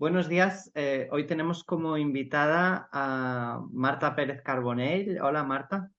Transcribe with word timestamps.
Buenos 0.00 0.30
días. 0.30 0.72
Eh, 0.74 1.08
hoy 1.12 1.26
tenemos 1.26 1.62
como 1.62 1.98
invitada 1.98 2.88
a 2.90 3.60
Marta 3.70 4.16
Pérez 4.16 4.40
Carbonell. 4.40 5.20
Hola, 5.20 5.44
Marta. 5.44 5.90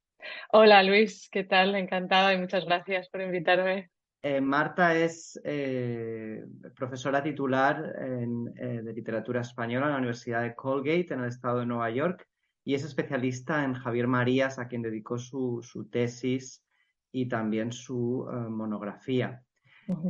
Hola, 0.52 0.82
Luis. 0.82 1.30
¿Qué 1.32 1.44
tal? 1.44 1.76
Encantada 1.76 2.34
y 2.34 2.40
muchas 2.40 2.66
gracias 2.66 3.10
por 3.10 3.22
invitarme. 3.22 3.92
Eh, 4.24 4.42
Marta 4.42 4.96
es 4.96 5.40
eh, 5.44 6.44
profesora 6.76 7.22
titular 7.22 7.94
de 7.94 8.92
literatura 8.92 9.42
española 9.42 9.86
en 9.86 9.92
la 9.92 10.00
Universidad 10.00 10.42
de 10.42 10.56
Colgate, 10.56 11.14
en 11.14 11.20
el 11.20 11.28
estado 11.28 11.60
de 11.60 11.68
Nueva 11.68 11.92
York, 11.92 12.28
y 12.64 12.74
es 12.74 12.84
especialista 12.84 13.64
en 13.64 13.76
Javier 13.76 14.08
Marías, 14.08 14.58
a 14.58 14.68
quien 14.68 14.82
dedicó 14.82 15.20
su, 15.20 15.62
su 15.62 15.88
tesis 15.92 16.66
y 17.12 17.28
también 17.28 17.72
su 17.72 18.28
monografía. 18.50 19.44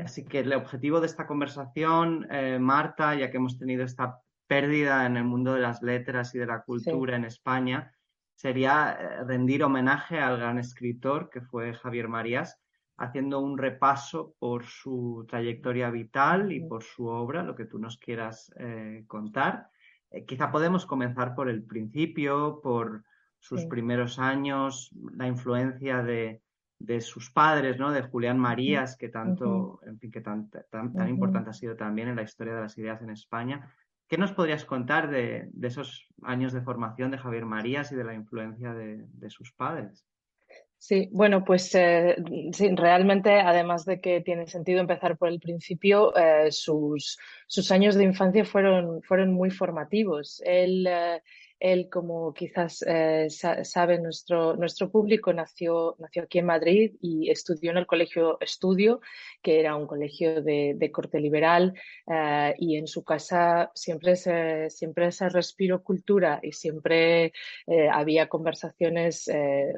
Así 0.03 0.25
que 0.25 0.39
el 0.39 0.53
objetivo 0.53 0.99
de 0.99 1.07
esta 1.07 1.27
conversación, 1.27 2.27
eh, 2.31 2.59
Marta, 2.59 3.15
ya 3.15 3.31
que 3.31 3.37
hemos 3.37 3.57
tenido 3.57 3.83
esta 3.83 4.19
pérdida 4.47 5.05
en 5.05 5.17
el 5.17 5.23
mundo 5.23 5.53
de 5.53 5.61
las 5.61 5.81
letras 5.81 6.35
y 6.35 6.39
de 6.39 6.45
la 6.45 6.63
cultura 6.63 7.15
en 7.15 7.25
España, 7.25 7.93
sería 8.35 8.97
eh, 8.99 9.23
rendir 9.23 9.63
homenaje 9.63 10.19
al 10.19 10.37
gran 10.37 10.57
escritor 10.57 11.29
que 11.29 11.41
fue 11.41 11.73
Javier 11.73 12.07
Marías, 12.07 12.59
haciendo 12.97 13.39
un 13.39 13.57
repaso 13.57 14.35
por 14.37 14.65
su 14.65 15.25
trayectoria 15.27 15.89
vital 15.89 16.51
y 16.51 16.59
por 16.59 16.83
su 16.83 17.07
obra, 17.07 17.43
lo 17.43 17.55
que 17.55 17.65
tú 17.65 17.79
nos 17.79 17.97
quieras 17.97 18.51
eh, 18.57 19.03
contar. 19.07 19.69
quizá 20.27 20.51
podemos 20.51 20.85
comenzar 20.85 21.33
por 21.33 21.49
el 21.49 21.63
principio, 21.63 22.59
por 22.61 23.03
sus 23.39 23.65
primeros 23.65 24.19
años, 24.19 24.91
la 25.15 25.25
influencia 25.25 26.03
de, 26.03 26.41
de 26.85 27.01
sus 27.01 27.29
padres, 27.29 27.77
¿no? 27.77 27.91
De 27.91 28.01
Julián 28.01 28.37
Marías, 28.37 28.97
que 28.97 29.09
tanto, 29.09 29.79
en 29.85 29.99
fin, 29.99 30.11
que 30.11 30.21
tan, 30.21 30.49
tan, 30.49 31.09
importante 31.09 31.51
ha 31.51 31.53
sido 31.53 31.75
también 31.75 32.09
en 32.09 32.15
la 32.15 32.23
historia 32.23 32.55
de 32.55 32.61
las 32.61 32.77
ideas 32.77 33.01
en 33.01 33.11
España. 33.11 33.71
¿Qué 34.07 34.17
nos 34.17 34.33
podrías 34.33 34.65
contar 34.65 35.09
de, 35.09 35.49
esos 35.61 36.07
años 36.23 36.53
de 36.53 36.61
formación 36.61 37.11
de 37.11 37.17
Javier 37.17 37.45
Marías 37.45 37.91
y 37.91 37.95
de 37.95 38.03
la 38.03 38.13
influencia 38.13 38.73
de, 38.73 39.29
sus 39.29 39.53
padres? 39.53 40.05
Sí, 40.77 41.07
bueno, 41.11 41.45
pues 41.45 41.73
eh, 41.75 42.17
sí, 42.51 42.69
realmente, 42.75 43.39
además 43.39 43.85
de 43.85 44.01
que 44.01 44.21
tiene 44.21 44.47
sentido 44.47 44.79
empezar 44.79 45.15
por 45.17 45.29
el 45.29 45.39
principio, 45.39 46.15
eh, 46.17 46.51
sus, 46.51 47.19
sus, 47.45 47.71
años 47.71 47.93
de 47.95 48.03
infancia 48.03 48.43
fueron, 48.43 49.03
fueron 49.03 49.31
muy 49.31 49.51
formativos. 49.51 50.41
Él 50.43 50.87
eh, 50.89 51.21
él, 51.61 51.89
como 51.89 52.33
quizás 52.33 52.83
eh, 52.87 53.27
sabe 53.29 53.99
nuestro, 53.99 54.55
nuestro 54.55 54.89
público, 54.89 55.31
nació, 55.31 55.95
nació 55.99 56.23
aquí 56.23 56.39
en 56.39 56.47
Madrid 56.47 56.95
y 57.01 57.29
estudió 57.29 57.71
en 57.71 57.77
el 57.77 57.85
Colegio 57.85 58.39
Estudio, 58.41 58.99
que 59.41 59.59
era 59.59 59.75
un 59.75 59.85
colegio 59.85 60.41
de, 60.41 60.91
corte 60.91 61.19
liberal, 61.19 61.73
eh, 62.07 62.55
y 62.57 62.77
en 62.77 62.87
su 62.87 63.03
casa 63.03 63.71
siempre 63.75 64.15
se, 64.15 64.69
siempre 64.69 65.11
se 65.11 65.29
respiró 65.29 65.83
cultura 65.83 66.39
y 66.41 66.51
siempre 66.51 67.31
eh, 67.67 67.87
había 67.91 68.27
conversaciones. 68.27 69.29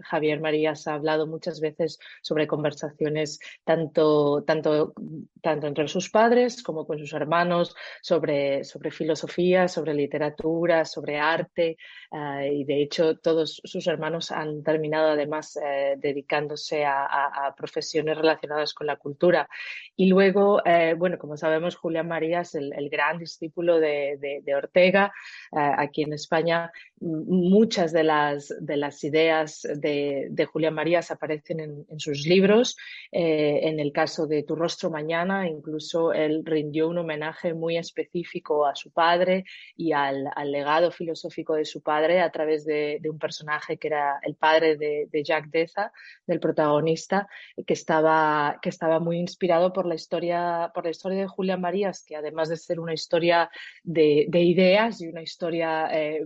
Javier 0.03 0.39
Marías 0.39 0.87
ha 0.87 0.93
hablado 0.93 1.27
muchas 1.27 1.59
veces 1.59 1.99
sobre 2.21 2.47
conversaciones 2.47 3.39
tanto, 3.63 4.43
tanto, 4.43 4.93
tanto 5.41 5.67
entre 5.67 5.87
sus 5.87 6.09
padres 6.09 6.63
como 6.63 6.87
con 6.87 6.97
sus 6.97 7.13
hermanos, 7.13 7.75
sobre, 8.01 8.63
sobre 8.63 8.91
filosofía, 8.91 9.67
sobre 9.67 9.93
literatura, 9.93 10.85
sobre 10.85 11.19
arte 11.19 11.72
Ah, 12.11 12.45
y 12.45 12.63
de 12.63 12.81
hecho 12.81 13.17
todos 13.17 13.59
sus 13.63 13.87
hermanos 13.87 14.31
han 14.31 14.63
terminado 14.63 15.09
además 15.09 15.57
eh, 15.57 15.95
dedicándose 15.97 16.85
a, 16.85 17.53
profesiones 17.57 18.17
relacionadas 18.17 18.73
con 18.73 18.87
la 18.87 18.97
cultura. 18.97 19.49
Y 19.95 20.07
luego, 20.07 20.61
eh, 20.65 20.95
bueno, 20.97 21.17
como 21.17 21.37
sabemos, 21.37 21.75
Julián 21.75 22.07
Marías, 22.07 22.55
el, 22.55 22.71
el 22.73 22.89
gran 22.89 23.17
discípulo 23.17 23.79
de, 23.79 24.41
de, 24.43 24.55
Ortega, 24.55 25.11
eh, 25.51 25.71
aquí 25.77 26.03
en 26.03 26.13
España, 26.13 26.71
muchas 26.99 27.91
de 27.91 28.03
las, 28.03 28.53
de 28.59 28.77
las 28.77 29.03
ideas 29.03 29.67
de, 29.75 30.27
de 30.29 30.45
Julián 30.45 30.73
Marías 30.73 31.11
aparecen 31.11 31.59
en, 31.59 31.85
en 31.89 31.99
sus 31.99 32.25
libros. 32.25 32.77
en 33.11 33.79
el 33.79 33.91
caso 33.91 34.27
de 34.27 34.43
Tu 34.43 34.55
rostro 34.55 34.89
mañana, 34.89 35.47
incluso 35.47 36.13
él 36.13 36.43
rindió 36.45 36.89
un 36.89 36.99
homenaje 36.99 37.53
muy 37.53 37.77
específico 37.77 38.65
a 38.65 38.75
su 38.75 38.91
padre 38.91 39.45
y 39.75 39.91
al, 39.91 40.29
al 40.35 40.51
legado 40.51 40.91
filosófico 40.91 41.55
de 41.55 41.62
su 41.65 41.81
padre 41.81 42.21
a 42.21 42.31
través 42.31 42.65
de, 42.65 42.99
un 43.09 43.19
personaje 43.19 43.77
que 43.77 43.87
era 43.87 44.19
el 44.23 44.35
padre 44.35 44.77
de, 44.77 45.23
Jack 45.23 45.47
Deza, 45.49 45.91
del 46.25 46.39
protagonista, 46.39 47.27
que 47.65 47.73
estaba, 47.73 48.59
que 48.61 48.69
estaba 48.69 48.99
muy 48.99 49.17
inspirado 49.17 49.71
por 49.71 49.85
la 49.85 49.95
historia, 49.95 50.71
por 50.73 50.83
la 50.83 50.91
historia 50.91 51.19
de 51.19 51.27
Julián 51.27 51.61
Marías, 51.61 52.03
que 52.05 52.15
además 52.15 52.49
de 52.49 52.57
ser 52.57 52.79
una 52.79 52.93
historia 52.93 53.49
de, 53.83 54.27
ideas 54.33 55.01
y 55.01 55.07
una 55.07 55.21
historia 55.21 55.87
eh, 55.91 56.23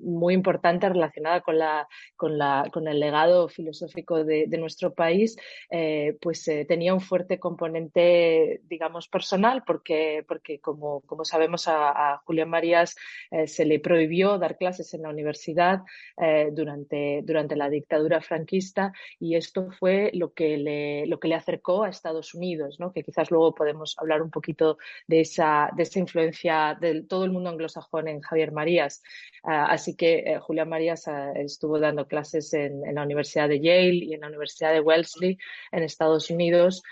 muy 0.00 0.34
importante 0.34 0.88
relacionada 0.88 1.40
con, 1.40 1.58
la, 1.58 1.86
con, 2.16 2.38
la, 2.38 2.68
con 2.72 2.88
el 2.88 2.98
legado 2.98 3.48
filosófico 3.48 4.24
de, 4.24 4.46
nuestro 4.54 4.94
país, 4.94 5.36
eh, 5.68 6.16
pues 6.22 6.46
eh, 6.48 6.64
tenía 6.64 6.94
un 6.94 7.00
fuerte 7.00 7.38
componente, 7.38 8.60
digamos, 8.64 9.08
personal, 9.08 9.62
porque, 9.66 10.24
porque 10.26 10.60
como, 10.60 11.00
como 11.02 11.24
sabemos 11.24 11.68
a, 11.68 12.14
a 12.14 12.18
Julián 12.18 12.48
Marías 12.48 12.94
se 13.46 13.64
le 13.64 13.80
prohibió 13.80 14.38
dar 14.38 14.56
clases 14.64 14.94
en 14.94 15.02
la 15.02 15.10
universidad 15.10 15.82
eh, 16.16 16.48
durante, 16.50 17.20
durante 17.22 17.54
la 17.54 17.68
dictadura 17.68 18.22
franquista 18.22 18.92
y 19.20 19.36
esto 19.36 19.70
fue 19.78 20.10
lo 20.14 20.32
que 20.32 20.56
le, 20.56 21.06
lo 21.06 21.20
que 21.20 21.28
le 21.28 21.34
acercó 21.34 21.84
a 21.84 21.90
Estados 21.90 22.32
Unidos, 22.32 22.80
¿no? 22.80 22.94
que 22.94 23.02
quizás 23.02 23.30
luego 23.30 23.54
podemos 23.54 23.94
hablar 23.98 24.22
un 24.22 24.30
poquito 24.30 24.78
de 25.06 25.20
esa, 25.20 25.68
de 25.76 25.82
esa 25.82 25.98
influencia 25.98 26.78
de 26.80 27.02
todo 27.02 27.26
el 27.26 27.30
mundo 27.30 27.50
anglosajón 27.50 28.08
en 28.08 28.22
Javier 28.22 28.52
Marías. 28.52 29.02
Ah, 29.42 29.66
así 29.66 29.94
que 29.96 30.20
eh, 30.20 30.38
Julián 30.38 30.70
Marías 30.70 31.06
ah, 31.08 31.32
estuvo 31.36 31.78
dando 31.78 32.06
clases 32.06 32.54
en, 32.54 32.86
en, 32.86 32.94
la 32.94 33.02
Universidad 33.02 33.50
de 33.50 33.60
Yale 33.60 34.04
y 34.06 34.14
en 34.14 34.22
la 34.22 34.28
Universidad 34.28 34.72
de 34.72 34.80
Wellesley 34.80 35.36
en 35.72 35.82
Estados 35.82 36.30
Unidos 36.30 36.82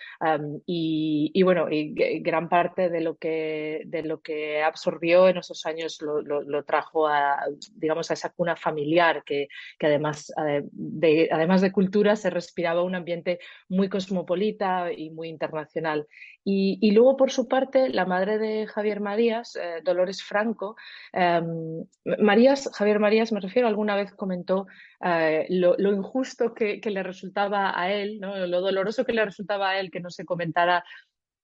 y, 0.66 1.30
y, 1.32 1.42
bueno, 1.42 1.70
y 1.70 1.94
gran 2.20 2.50
parte 2.50 2.90
de 2.90 3.00
lo 3.00 3.16
que, 3.16 3.82
de 3.86 4.02
lo 4.02 4.20
que 4.20 4.62
absorbió 4.62 5.28
en 5.28 5.38
esos 5.38 5.64
años 5.64 6.02
lo, 6.02 6.20
lo, 6.20 6.42
lo 6.42 6.64
trajo 6.64 7.08
a, 7.08 7.46
digamos, 7.74 8.10
a 8.10 8.14
esa 8.14 8.30
cuna 8.30 8.56
familiar 8.56 9.22
que, 9.24 9.48
que 9.78 9.86
además, 9.86 10.32
eh, 10.46 10.62
de, 10.72 11.28
además 11.30 11.60
de 11.60 11.72
cultura 11.72 12.16
se 12.16 12.30
respiraba 12.30 12.82
un 12.82 12.94
ambiente 12.94 13.38
muy 13.68 13.88
cosmopolita 13.88 14.92
y 14.92 15.10
muy 15.10 15.28
internacional. 15.28 16.06
Y, 16.44 16.78
y 16.80 16.90
luego, 16.90 17.16
por 17.16 17.30
su 17.30 17.46
parte, 17.46 17.88
la 17.88 18.04
madre 18.04 18.38
de 18.38 18.66
Javier 18.66 19.00
Marías, 19.00 19.56
eh, 19.56 19.80
Dolores 19.84 20.22
Franco, 20.22 20.76
em, 21.12 21.84
Marías, 22.18 22.68
Javier 22.74 22.98
Marías, 22.98 23.32
me 23.32 23.40
refiero, 23.40 23.68
alguna 23.68 23.94
vez 23.94 24.12
comentó 24.12 24.66
eh, 25.04 25.46
lo, 25.50 25.76
lo, 25.78 25.92
injusto 25.92 26.54
que, 26.54 26.80
que, 26.80 26.90
le 26.90 27.02
resultaba 27.02 27.78
a 27.78 27.92
él, 27.92 28.18
¿no? 28.20 28.36
lo 28.46 28.60
doloroso 28.60 29.04
que 29.04 29.12
le 29.12 29.24
resultaba 29.24 29.70
a 29.70 29.80
él 29.80 29.90
que 29.90 30.00
no 30.00 30.10
se 30.10 30.24
comentara 30.24 30.84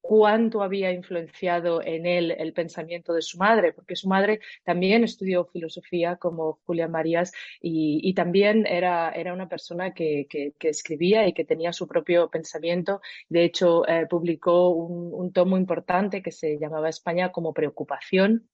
cuánto 0.09 0.63
había 0.63 0.91
influenciado 0.91 1.83
en 1.83 2.07
él 2.07 2.31
el 2.31 2.55
pensamiento 2.55 3.13
de 3.13 3.21
su 3.21 3.37
madre, 3.37 3.75
porque 3.75 3.95
su 3.95 4.09
madre 4.09 4.41
también 4.65 5.05
estudió 5.05 5.45
filosofía 5.45 6.17
como 6.17 6.61
Julia 6.65 6.89
Marías 6.89 7.31
y, 7.61 8.15
también 8.15 8.67
era, 8.67 9.11
era, 9.11 9.35
una 9.35 9.51
persona 9.51 9.93
que, 9.93 10.27
escribía 10.61 11.29
y 11.29 11.35
que 11.35 11.45
tenía 11.45 11.75
su 11.75 11.87
propio 11.87 12.31
pensamiento. 12.31 13.03
De 13.29 13.45
hecho, 13.45 13.87
eh, 13.87 14.07
publicó 14.09 14.71
un 14.71 15.31
tomo 15.31 15.59
importante 15.59 16.23
que 16.23 16.33
se 16.33 16.59
llamaba 16.59 16.89
España 16.89 17.31
como 17.31 17.53
preocupación 17.53 18.49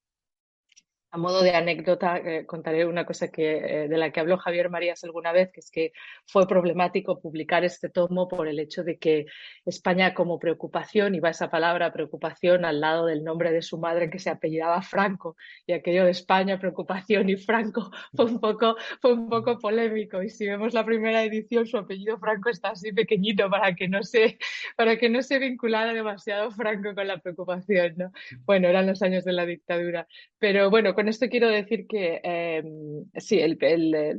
a 1.14 1.16
modo 1.16 1.44
de 1.44 1.52
anécdota, 1.54 2.19
eh, 2.19 2.44
contaré 2.44 2.84
una 2.86 3.06
cosa 3.06 3.28
que, 3.28 3.84
eh, 3.84 3.88
de 3.88 3.98
la 3.98 4.10
que 4.10 4.19
habló 4.19 4.36
Javier 4.36 4.69
Marías 4.69 5.04
alguna 5.04 5.30
vez, 5.30 5.52
que 5.52 5.60
es 5.60 5.70
que 5.70 5.92
fue 6.26 6.48
problemático 6.48 7.20
publicar 7.20 7.62
este 7.64 7.88
tomo 7.88 8.26
por 8.26 8.48
el 8.48 8.58
hecho 8.58 8.82
de 8.82 8.98
que 8.98 9.26
España 9.64 10.12
como 10.12 10.41
preocupación, 10.41 11.14
iba 11.14 11.30
esa 11.30 11.50
palabra 11.50 11.92
preocupación 11.92 12.64
al 12.64 12.80
lado 12.80 13.06
del 13.06 13.22
nombre 13.22 13.52
de 13.52 13.62
su 13.62 13.78
madre 13.78 14.10
que 14.10 14.19
se 14.19 14.28
apellidaba 14.28 14.82
Franco, 14.82 15.36
y 15.69 15.72
aquello 15.72 16.05
de 16.05 16.11
España, 16.11 16.58
preocupación 16.58 17.28
y 17.28 17.37
Franco 17.37 17.93
fue 18.12 18.25
un 18.25 18.40
poco, 18.40 18.75
fue 19.00 19.12
un 19.12 19.28
poco 19.28 19.56
polémico. 19.60 20.20
Y 20.20 20.31
si 20.31 20.49
vemos 20.49 20.75
la 20.75 20.84
primera 20.84 21.22
edición, 21.22 21.64
su 21.64 21.78
apellido 21.78 22.19
Franco 22.19 22.50
está 22.50 22.70
así 22.70 22.93
pequeñito 22.93 23.49
para 23.49 23.72
que 23.76 23.87
no 23.87 24.02
se, 24.02 24.37
para 24.76 24.96
que 24.96 25.08
no 25.08 25.22
se 25.22 25.38
vinculara 25.38 25.93
demasiado 25.93 26.50
Franco 26.50 26.93
con 26.93 27.06
la 27.06 27.19
preocupación. 27.19 27.94
¿no? 27.99 28.10
Bueno, 28.46 28.67
eran 28.67 28.88
los 28.88 29.00
años 29.02 29.25
de 29.25 29.32
la 29.32 29.46
dictadura. 29.46 30.08
Pero 30.40 30.70
bueno, 30.70 30.93
con 30.93 31.04
esto 31.09 31.29
quiero 31.29 31.49
decir 31.49 31.87
que 31.87 32.21
em, 32.23 33.05
sí, 33.17 33.41
el, 33.41 33.59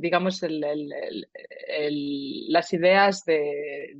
digamos, 0.00 0.42
las 2.48 2.72
ideas 2.72 3.24
de, 3.24 3.96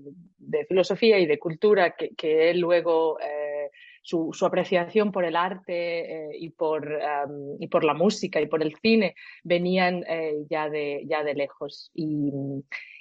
filosofía 0.68 1.18
y 1.18 1.26
de 1.26 1.38
cultura 1.38 1.94
que, 1.96 2.50
él 2.50 2.60
luego, 2.60 3.18
eh, 3.20 3.70
su, 4.02 4.32
apreciación 4.42 5.10
por 5.10 5.24
el 5.24 5.34
arte 5.34 6.30
eh, 6.30 6.36
y, 6.38 6.50
por, 6.50 6.88
la 6.88 7.94
música 7.94 8.40
y 8.40 8.46
por 8.46 8.62
el 8.62 8.76
cine 8.76 9.14
venían 9.42 10.04
eh, 10.08 10.44
ya, 10.48 10.68
de, 10.68 11.02
ya 11.06 11.24
de 11.24 11.34
lejos. 11.34 11.90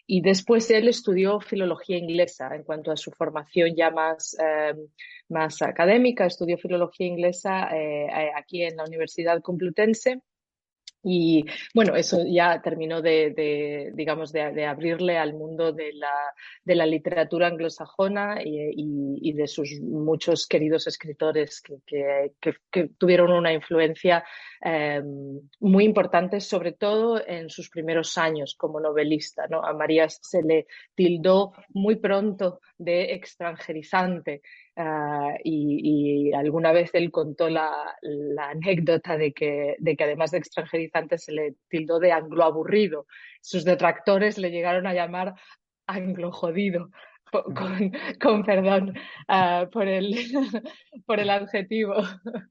Y 0.07 0.21
después 0.21 0.69
él 0.69 0.87
estudió 0.87 1.39
filología 1.39 1.97
inglesa 1.97 2.55
en 2.55 2.63
cuanto 2.63 2.91
a 2.91 2.97
su 2.97 3.11
formación 3.11 3.75
ya 3.75 3.89
más, 3.89 4.37
em, 4.39 4.87
más 5.29 5.61
académica. 5.61 6.25
Estudió 6.25 6.57
filología 6.57 7.07
inglesa 7.07 7.69
eh, 7.75 8.31
aquí 8.35 8.63
en 8.63 8.77
la 8.77 8.85
Universidad 8.85 9.41
Complutense 9.41 10.21
y 11.07 11.45
bueno, 11.75 11.95
eso 11.95 12.23
ya 12.27 12.59
terminó 12.63 12.99
de, 12.99 13.91
digamos, 13.93 14.31
de, 14.31 14.65
abrirle 14.65 15.19
al 15.19 15.33
mundo 15.33 15.71
de 15.71 15.93
la, 15.93 16.11
de 16.63 16.73
la 16.73 16.87
literatura 16.87 17.45
anglosajona 17.45 18.39
y, 18.43 19.31
de 19.33 19.47
sus 19.47 19.79
muchos 19.81 20.47
queridos 20.47 20.87
escritores 20.87 21.61
que, 21.61 22.31
que, 22.71 22.89
tuvieron 22.97 23.31
una 23.33 23.53
influencia 23.53 24.23
em, 24.61 25.41
muy 25.59 25.83
importante, 25.83 26.39
sobre 26.39 26.71
todo 26.71 27.21
en 27.27 27.49
sus 27.51 27.69
primeros 27.69 28.17
años 28.17 28.55
como 28.57 28.79
novelista. 28.79 29.45
¿no? 29.47 29.63
A 29.63 29.73
María 29.73 30.09
se 30.09 30.41
le 30.41 30.65
tildó 30.95 31.51
muy 31.69 31.97
pronto 31.97 32.61
de 32.79 33.13
extranjerizante 33.13 34.41
Ah, 34.77 35.35
y, 35.43 36.33
alguna 36.33 36.73
vez 36.73 36.89
él 36.93 37.09
contó 37.11 37.49
la, 37.49 37.71
anécdota 38.49 39.17
de 39.17 39.33
que, 39.33 39.75
de 39.79 39.95
que 39.95 40.03
además 40.03 40.31
de 40.31 40.39
extranjerizante 40.39 41.17
se 41.17 41.31
le 41.31 41.55
tildó 41.69 41.99
de 41.99 42.11
anglo-aburrido. 42.11 43.07
Sus 43.41 43.63
detractores 43.63 44.37
le 44.37 44.51
llegaron 44.51 44.85
a 44.87 44.93
llamar 44.93 45.35
anglo-jodido 45.87 46.89
con, 48.19 48.43
perdón 48.43 48.93
ah, 49.27 49.67
por, 49.71 49.87
el, 49.87 50.13
por 51.05 51.19
el 51.19 51.29
adjetivo. 51.29 51.95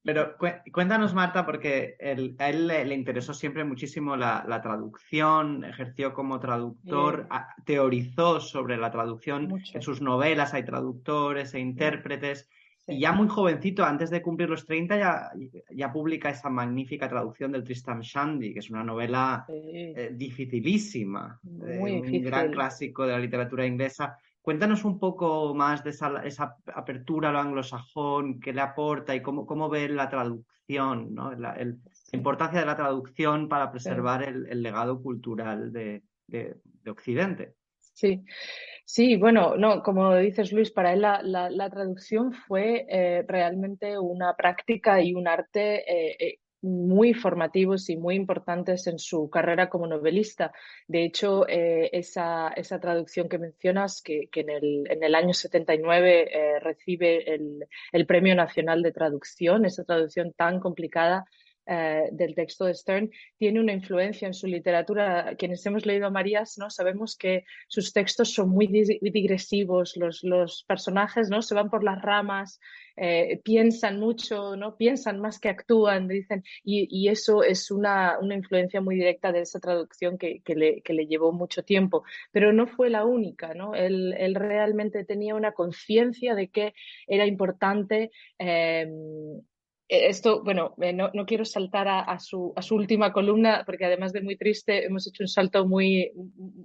Pero 0.04 0.36
cuéntanos, 0.72 1.14
Marta, 1.14 1.46
porque 1.46 1.96
a 2.38 2.48
él 2.48 2.66
le, 2.66 2.94
interesó 2.94 3.34
siempre 3.34 3.64
muchísimo 3.64 4.16
la, 4.16 4.60
traducción, 4.62 5.64
ejerció 5.64 6.14
como 6.14 6.40
traductor, 6.40 7.28
teorizó 7.64 8.40
sobre 8.40 8.76
la 8.76 8.90
traducción. 8.90 9.62
En 9.72 9.82
sus 9.82 10.00
novelas 10.00 10.54
hay 10.54 10.64
traductores 10.64 11.54
e 11.54 11.60
intérpretes. 11.60 12.48
Y 12.86 13.00
ya 13.00 13.12
muy 13.12 13.28
jovencito, 13.28 13.82
antes 13.82 14.10
de 14.10 14.20
cumplir 14.20 14.50
los 14.50 14.66
30, 14.66 14.98
ya, 14.98 15.30
ya 15.70 15.90
publica 15.90 16.28
esa 16.28 16.50
magnífica 16.50 17.08
traducción 17.08 17.50
del 17.50 17.64
Tristam 17.64 18.00
Shandy, 18.00 18.52
que 18.52 18.58
es 18.58 18.68
una 18.68 18.84
novela 18.84 19.46
eh, 19.48 20.10
dificilísima, 20.12 21.40
un 21.42 22.22
gran 22.22 22.50
clásico 22.50 23.06
de 23.06 23.12
la 23.12 23.18
literatura 23.18 23.64
inglesa. 23.64 24.18
Cuéntanos 24.44 24.84
un 24.84 24.98
poco 24.98 25.54
más 25.54 25.82
de 25.82 25.88
esa, 25.88 26.56
apertura 26.74 27.30
a 27.30 27.32
lo 27.32 27.38
anglosajón, 27.38 28.40
qué 28.40 28.52
le 28.52 28.60
aporta 28.60 29.14
y 29.14 29.22
cómo, 29.22 29.46
cómo 29.46 29.70
ve 29.70 29.88
la 29.88 30.10
traducción, 30.10 31.14
¿no? 31.14 31.32
la, 31.32 31.56
importancia 32.12 32.60
de 32.60 32.66
la 32.66 32.76
traducción 32.76 33.48
para 33.48 33.72
preservar 33.72 34.22
el, 34.22 34.62
legado 34.62 35.00
cultural 35.00 35.72
de, 35.72 36.02
Occidente. 36.86 37.54
Sí. 37.78 38.22
Sí, 38.84 39.16
bueno, 39.16 39.56
no, 39.56 39.82
como 39.82 40.14
dices 40.16 40.52
Luis, 40.52 40.70
para 40.70 40.92
él 40.92 41.00
la, 41.00 41.70
traducción 41.70 42.34
fue 42.34 42.84
eh, 42.86 43.24
realmente 43.26 43.98
una 43.98 44.36
práctica 44.36 45.00
y 45.00 45.14
un 45.14 45.26
arte 45.26 45.90
eh, 45.90 46.16
eh, 46.20 46.38
muy 46.64 47.12
formativos 47.12 47.90
y 47.90 47.96
muy 47.96 48.14
importantes 48.14 48.86
en 48.86 48.98
su 48.98 49.28
carrera 49.28 49.68
como 49.68 49.86
novelista. 49.86 50.50
De 50.88 51.04
hecho, 51.04 51.46
eh, 51.46 51.90
esa, 51.92 52.48
esa, 52.56 52.80
traducción 52.80 53.28
que 53.28 53.38
mencionas, 53.38 54.00
que, 54.02 54.28
que 54.32 54.40
en, 54.40 54.50
el, 54.50 54.86
en, 54.90 55.04
el, 55.04 55.14
año 55.14 55.34
79 55.34 56.30
eh, 56.32 56.60
recibe 56.60 57.34
el, 57.34 57.66
el, 57.92 58.06
Premio 58.06 58.34
Nacional 58.34 58.82
de 58.82 58.92
Traducción, 58.92 59.66
esa 59.66 59.84
traducción 59.84 60.32
tan 60.32 60.58
complicada, 60.58 61.26
eh, 61.66 62.08
del 62.12 62.34
texto 62.34 62.66
de 62.66 62.74
Stern 62.74 63.10
tiene 63.38 63.60
una 63.60 63.72
influencia 63.72 64.26
en 64.26 64.34
su 64.34 64.46
literatura. 64.46 65.34
Quienes 65.36 65.64
hemos 65.66 65.86
leído 65.86 66.06
a 66.06 66.10
Marías, 66.10 66.58
¿no? 66.58 66.70
sabemos 66.70 67.16
que 67.16 67.44
sus 67.68 67.92
textos 67.92 68.32
son 68.34 68.50
muy 68.50 68.66
digresivos, 68.66 69.96
los, 69.96 70.22
los 70.24 70.64
personajes 70.64 71.30
¿no? 71.30 71.40
se 71.42 71.54
van 71.54 71.70
por 71.70 71.82
las 71.82 72.02
ramas, 72.02 72.60
eh, 72.96 73.40
piensan 73.42 73.98
mucho, 73.98 74.56
¿no? 74.56 74.76
piensan 74.76 75.20
más 75.20 75.40
que 75.40 75.48
actúan, 75.48 76.06
dicen, 76.06 76.44
y, 76.62 76.86
y 76.90 77.08
eso 77.08 77.42
es 77.42 77.70
una, 77.70 78.18
una, 78.20 78.34
influencia 78.34 78.80
muy 78.80 78.96
directa 78.96 79.32
de 79.32 79.40
esa 79.40 79.58
traducción 79.58 80.18
que, 80.18 80.40
que, 80.42 80.54
le, 80.54 80.82
que, 80.82 80.92
le, 80.92 81.06
llevó 81.06 81.32
mucho 81.32 81.62
tiempo. 81.64 82.04
Pero 82.30 82.52
no 82.52 82.66
fue 82.66 82.90
la 82.90 83.04
única, 83.04 83.54
¿no? 83.54 83.74
Él, 83.74 84.14
él 84.18 84.34
realmente 84.34 85.04
tenía 85.04 85.34
una 85.34 85.52
conciencia 85.52 86.34
de 86.34 86.48
que 86.48 86.74
era 87.06 87.26
importante 87.26 88.10
eh, 88.38 88.86
esto, 89.88 90.42
bueno, 90.42 90.74
eh, 90.80 90.92
no, 90.92 91.10
no, 91.12 91.26
quiero 91.26 91.44
saltar 91.44 91.88
a, 91.88 92.18
su, 92.18 92.52
a, 92.56 92.62
su, 92.62 92.74
última 92.74 93.12
columna, 93.12 93.62
porque 93.66 93.84
además 93.84 94.12
de 94.12 94.22
muy 94.22 94.36
triste, 94.36 94.86
hemos 94.86 95.06
hecho 95.06 95.22
un 95.22 95.28
salto 95.28 95.66
muy, 95.66 96.12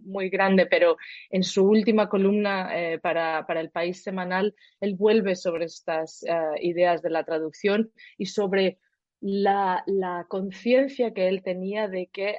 muy 0.05 0.29
grande, 0.29 0.65
pero 0.65 0.97
en 1.29 1.43
su 1.43 1.65
última 1.65 2.07
columna 2.09 2.69
eh, 2.73 2.99
para, 2.99 3.45
para, 3.45 3.61
el 3.61 3.71
país 3.71 4.03
semanal, 4.03 4.55
él 4.79 4.95
vuelve 4.95 5.35
sobre 5.35 5.65
estas 5.65 6.23
ideas 6.61 7.01
de 7.01 7.09
la 7.09 7.23
traducción 7.23 7.91
y 8.17 8.27
sobre 8.27 8.79
la, 9.21 9.83
la 9.85 10.25
conciencia 10.29 11.13
que 11.13 11.27
él 11.27 11.43
tenía 11.43 11.87
de 11.87 12.07
que 12.07 12.37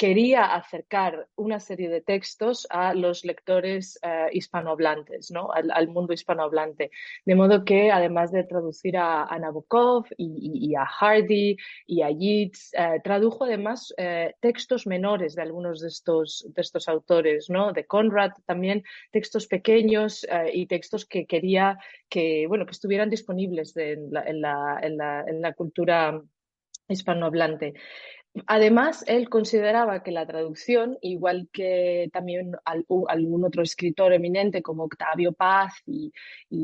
quería 0.00 0.54
acercar 0.54 1.28
una 1.36 1.60
serie 1.60 1.90
de 1.90 2.00
textos 2.00 2.66
a 2.70 2.94
los 2.94 3.22
lectores 3.22 3.98
eh, 4.02 4.28
hispanohablantes, 4.32 5.30
¿no? 5.30 5.50
Al, 5.52 5.88
mundo 5.88 6.14
hispanohablante. 6.14 6.90
De 7.26 7.34
modo 7.34 7.66
que, 7.66 7.90
además 7.90 8.32
de 8.32 8.44
traducir 8.44 8.96
a, 8.96 9.38
Nabokov 9.38 10.06
y, 10.16 10.74
a 10.74 10.86
Hardy 10.86 11.58
y 11.86 12.00
a 12.00 12.08
Yeats, 12.08 12.72
eh, 12.72 13.00
tradujo 13.04 13.44
además 13.44 13.92
eh, 13.98 14.32
textos 14.40 14.86
menores 14.86 15.34
de 15.34 15.42
algunos 15.42 15.80
de 15.82 15.88
estos, 15.88 16.46
de 16.48 16.62
estos 16.62 16.88
autores, 16.88 17.50
¿no? 17.50 17.74
De 17.74 17.84
Conrad 17.84 18.30
también, 18.46 18.82
textos 19.10 19.46
pequeños 19.46 20.26
y 20.50 20.64
textos 20.64 21.04
que 21.04 21.26
quería 21.26 21.78
que, 22.08 22.46
bueno, 22.48 22.64
que 22.64 22.72
estuvieran 22.72 23.10
disponibles 23.10 23.76
en 23.76 24.10
la 24.10 25.52
cultura 25.54 26.22
hispanohablante. 26.88 27.74
Además, 28.46 29.04
él 29.08 29.28
consideraba 29.28 30.04
que 30.04 30.12
la 30.12 30.26
traducción, 30.26 30.96
igual 31.02 31.48
que 31.52 32.08
también 32.12 32.52
algún 32.64 33.44
otro 33.44 33.62
escritor 33.62 34.12
eminente 34.12 34.62
como 34.62 34.84
Octavio 34.84 35.32
Paz 35.32 35.74
y, 35.84 36.12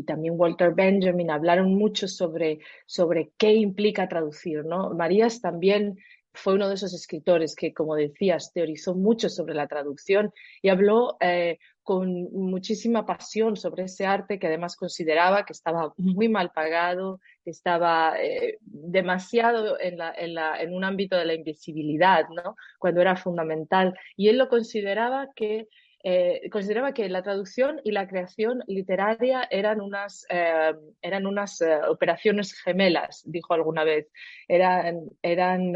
también 0.04 0.34
Walter 0.36 0.74
Benjamin, 0.74 1.30
hablaron 1.30 1.74
mucho 1.74 2.06
sobre, 2.06 2.60
sobre 2.86 3.32
qué 3.36 3.54
implica 3.54 4.08
traducir. 4.08 4.64
¿no? 4.64 4.90
Marías 4.94 5.40
también 5.40 5.98
fue 6.32 6.54
uno 6.54 6.68
de 6.68 6.76
esos 6.76 6.94
escritores 6.94 7.56
que, 7.56 7.74
como 7.74 7.96
decías, 7.96 8.52
teorizó 8.52 8.94
mucho 8.94 9.28
sobre 9.28 9.54
la 9.54 9.66
traducción 9.66 10.32
y 10.62 10.68
habló 10.68 11.16
eh, 11.20 11.58
con 11.86 12.32
muchísima 12.32 13.06
pasión 13.06 13.56
sobre 13.56 13.84
ese 13.84 14.06
arte 14.06 14.40
que 14.40 14.48
además 14.48 14.74
consideraba 14.74 15.44
que 15.44 15.52
estaba 15.52 15.94
muy 15.96 16.28
mal 16.28 16.50
pagado, 16.50 17.20
estaba 17.44 18.20
eh, 18.20 18.58
demasiado 18.60 19.78
en, 19.78 19.98
la, 19.98 20.12
en, 20.18 20.34
la, 20.34 20.60
en, 20.60 20.74
un 20.74 20.82
ámbito 20.82 21.16
de 21.16 21.26
la 21.26 21.34
invisibilidad, 21.34 22.28
¿no? 22.30 22.56
cuando 22.80 23.00
era 23.02 23.14
fundamental. 23.14 23.96
Y 24.16 24.30
él 24.30 24.36
lo 24.36 24.48
consideraba 24.48 25.28
que 25.36 25.68
eh, 26.08 26.48
consideraba 26.52 26.94
que 26.94 27.08
la 27.08 27.24
traducción 27.24 27.80
y 27.82 27.90
la 27.90 28.06
creación 28.06 28.62
literaria 28.68 29.48
eran 29.50 29.80
unas, 29.80 30.24
eh, 30.30 30.72
eran 31.02 31.26
unas 31.26 31.60
eh, 31.60 31.80
operaciones 31.88 32.52
gemelas, 32.52 33.24
dijo 33.26 33.54
alguna 33.54 33.82
vez. 33.82 34.06
Eran, 34.46 35.00
eran 35.20 35.72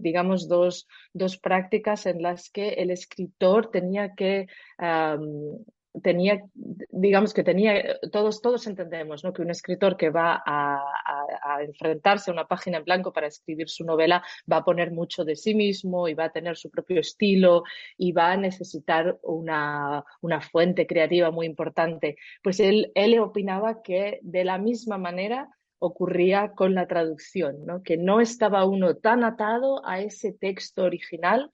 digamos, 0.00 0.46
dos, 0.46 0.86
dos, 1.12 1.36
prácticas 1.36 2.06
en 2.06 2.22
las 2.22 2.48
que 2.48 2.74
el 2.74 2.92
escritor 2.92 3.72
tenía 3.72 4.14
que 4.14 4.46
tenía, 6.02 6.42
digamos 6.90 7.32
que 7.32 7.42
tenía, 7.42 7.98
todos, 8.12 8.40
todos 8.42 8.66
entendemos 8.66 9.24
¿no? 9.24 9.32
que 9.32 9.42
un 9.42 9.50
escritor 9.50 9.96
que 9.96 10.10
va 10.10 10.42
a, 10.44 10.82
enfrentarse 11.60 12.30
a 12.30 12.34
una 12.34 12.46
página 12.46 12.78
en 12.78 12.84
blanco 12.84 13.12
para 13.12 13.28
escribir 13.28 13.68
su 13.68 13.84
novela 13.84 14.22
va 14.50 14.58
a 14.58 14.64
poner 14.64 14.90
mucho 14.90 15.24
de 15.24 15.36
sí 15.36 15.54
mismo 15.54 16.08
y 16.08 16.14
va 16.14 16.24
a 16.24 16.32
tener 16.32 16.56
su 16.56 16.70
propio 16.70 17.00
estilo 17.00 17.62
y 17.96 18.12
va 18.12 18.32
a 18.32 18.36
necesitar 18.36 19.18
una, 19.22 20.04
una 20.20 20.40
fuente 20.40 20.86
creativa 20.86 21.30
muy 21.30 21.46
importante. 21.46 22.16
Pues 22.42 22.60
él, 22.60 22.92
él 22.94 23.18
opinaba 23.18 23.82
que 23.82 24.18
de 24.22 24.44
la 24.44 24.58
misma 24.58 24.98
manera 24.98 25.48
ocurría 25.78 26.52
con 26.52 26.74
la 26.74 26.86
traducción, 26.86 27.64
¿no? 27.64 27.82
que 27.82 27.96
no 27.96 28.20
estaba 28.20 28.64
uno 28.64 28.96
tan 28.96 29.24
atado 29.24 29.86
a 29.86 30.00
ese 30.00 30.32
texto 30.32 30.84
original 30.84 31.50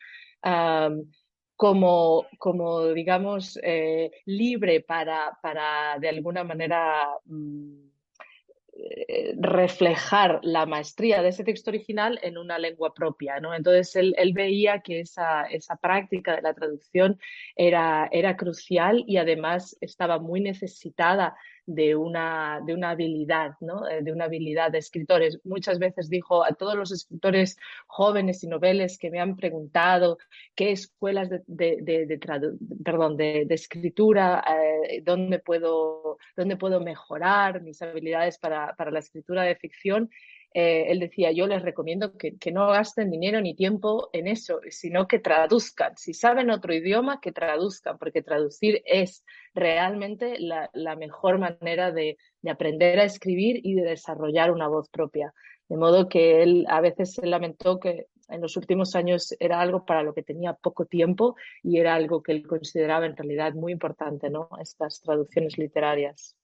como, 1.63 2.27
como 2.39 2.89
digamos, 2.89 3.57
eh, 3.63 4.11
libre 4.27 4.81
para, 4.81 5.39
para, 5.41 5.97
de 6.01 6.09
alguna 6.09 6.43
manera, 6.43 7.07
mm, 7.25 7.93
eh, 8.75 9.35
reflejar 9.39 10.41
la 10.43 10.67
maestría 10.67 11.23
de 11.23 11.29
ese 11.29 11.45
texto 11.45 11.71
original 11.71 12.19
en 12.25 12.37
una 12.37 12.59
lengua 12.59 12.93
propia. 12.93 13.39
¿no? 13.39 13.55
Entonces, 13.55 13.95
él, 13.95 14.13
él 14.19 14.33
veía 14.33 14.81
que 14.81 14.99
esa, 14.99 15.45
esa, 15.45 15.77
práctica 15.77 16.35
de 16.35 16.43
la 16.43 16.53
traducción 16.53 17.21
era, 17.55 18.09
era 18.11 18.37
crucial 18.37 19.05
y 19.07 19.19
además 19.19 19.77
estaba 19.81 20.19
muy 20.19 20.41
necesitada 20.41 21.37
de 21.75 21.97
una, 21.97 22.61
de 22.65 22.75
una 22.75 22.91
habilidad, 22.91 23.53
¿no? 23.61 23.89
Eh, 23.89 24.03
de 24.03 24.13
una 24.13 24.25
habilidad 24.25 24.71
de 24.71 24.79
escritores. 24.79 25.41
Muchas 25.45 25.79
veces 25.79 26.09
dijo 26.09 26.45
a 26.45 26.53
todos 26.53 26.75
los 26.75 26.93
escritores 26.93 27.57
jóvenes 27.87 28.43
y 28.45 28.49
noveles 28.49 28.99
que 28.99 29.11
me 29.11 29.21
han 29.21 29.37
preguntado 29.37 30.19
qué 30.55 30.73
escuelas 30.73 31.29
de, 31.31 31.43
de, 31.47 32.21
perdón, 32.85 33.17
de, 33.17 33.47
escritura, 33.51 34.45
eh, 34.49 35.03
dónde, 35.03 35.39
puedo, 35.39 36.19
dónde 36.37 36.57
puedo 36.57 36.81
mejorar 36.81 37.63
mis 37.63 37.81
habilidades 37.83 38.39
para, 38.39 38.75
para 38.77 38.91
la 38.91 39.01
escritura 39.01 39.43
de 39.43 39.57
ficción. 39.57 40.11
Eh, 40.55 40.87
él 40.89 41.01
decía, 41.01 41.33
yo 41.33 41.47
les 41.47 41.63
recomiendo 41.63 42.17
que, 42.17 42.37
no 42.53 42.67
gasten 42.67 43.11
dinero 43.11 43.41
ni 43.41 43.55
tiempo 43.55 44.11
en 44.13 44.29
eso, 44.29 44.61
sino 44.71 45.09
que 45.09 45.19
traduzcan. 45.19 45.97
Si 45.97 46.13
saben 46.13 46.51
otro 46.51 46.75
idioma, 46.75 47.21
que 47.21 47.33
traduzcan, 47.33 47.99
porque 47.99 48.23
traducir 48.23 48.83
es 48.85 49.25
realmente 49.55 50.37
la, 50.39 50.97
mejor 50.97 51.39
manera 51.39 51.93
de, 51.93 52.19
aprender 52.49 53.01
a 53.01 53.05
escribir 53.05 53.61
y 53.63 53.75
de 53.75 53.83
desarrollar 53.83 54.51
una 54.51 54.69
voz 54.69 54.89
propia. 54.91 55.33
De 55.69 55.77
modo 55.77 56.09
que 56.09 56.43
él 56.43 56.67
a 56.69 56.81
veces 56.81 57.15
se 57.15 57.27
lamentó 57.27 57.81
que 57.81 58.07
en 58.29 58.41
los 58.41 58.57
últimos 58.57 58.95
años 58.95 59.35
era 59.41 59.61
algo 59.61 59.85
para 59.85 60.03
lo 60.03 60.13
que 60.13 60.23
tenía 60.23 60.55
poco 60.55 60.85
tiempo 60.87 61.37
y 61.63 61.79
era 61.79 61.95
algo 61.95 62.23
que 62.23 62.33
él 62.33 62.47
consideraba 62.47 63.07
en 63.07 63.17
realidad 63.17 63.55
muy 63.55 63.73
importante, 63.73 64.29
¿no? 64.29 64.49
Estas 64.61 65.01
traducciones 65.01 65.57
literarias. 65.57 66.37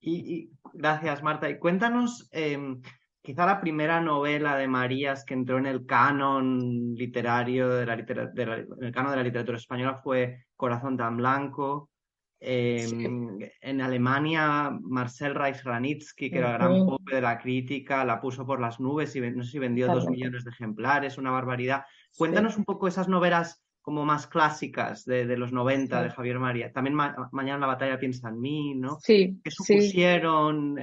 Y, 0.00 0.50
gracias, 0.72 1.22
Marta. 1.22 1.50
Y 1.50 1.58
cuéntanos, 1.58 2.28
em, 2.30 2.80
quizá 3.26 3.44
la 3.44 3.60
primera 3.60 4.00
novela 4.00 4.56
de 4.56 4.68
Marías 4.68 5.24
que 5.24 5.34
entró 5.34 5.58
en 5.58 5.66
el 5.66 5.84
canon 5.84 6.94
literario, 6.94 7.70
de 7.70 7.84
la, 7.84 7.94
el 7.94 8.92
canon 8.92 9.10
de 9.10 9.16
la 9.16 9.24
literatura 9.24 9.58
española 9.58 9.96
fue 9.96 10.46
Corazón 10.54 10.96
tan 10.96 11.16
blanco. 11.16 11.90
Em, 12.38 13.40
en 13.60 13.80
Alemania, 13.80 14.70
Marcel 14.80 15.34
Reich-Ranitzky, 15.34 16.30
que 16.30 16.38
era 16.38 16.52
el 16.52 16.58
gran 16.58 16.86
pop 16.86 17.02
de 17.10 17.20
la 17.20 17.36
crítica, 17.38 18.04
la 18.04 18.20
puso 18.20 18.46
por 18.46 18.60
las 18.60 18.78
nubes 18.78 19.16
y 19.16 19.20
no 19.20 19.42
sé 19.42 19.50
si 19.50 19.58
vendió 19.58 19.88
dos 19.88 20.08
millones 20.08 20.44
de 20.44 20.50
ejemplares, 20.50 21.18
una 21.18 21.32
barbaridad. 21.32 21.84
Cuéntanos 22.16 22.56
un 22.56 22.64
poco 22.64 22.86
esas 22.86 23.08
novelas 23.08 23.65
como 23.86 24.04
más 24.04 24.26
clásicas 24.26 25.04
de, 25.04 25.24
los 25.36 25.52
90 25.52 26.02
de 26.02 26.10
Javier 26.10 26.40
María. 26.40 26.72
También 26.72 26.96
Mañana 27.30 27.60
la 27.60 27.66
batalla 27.68 28.00
piensa 28.00 28.30
en 28.30 28.40
mí, 28.40 28.74
¿no? 28.74 28.98
Sí. 28.98 29.40
Que 29.44 29.52
supusieron, 29.52 30.76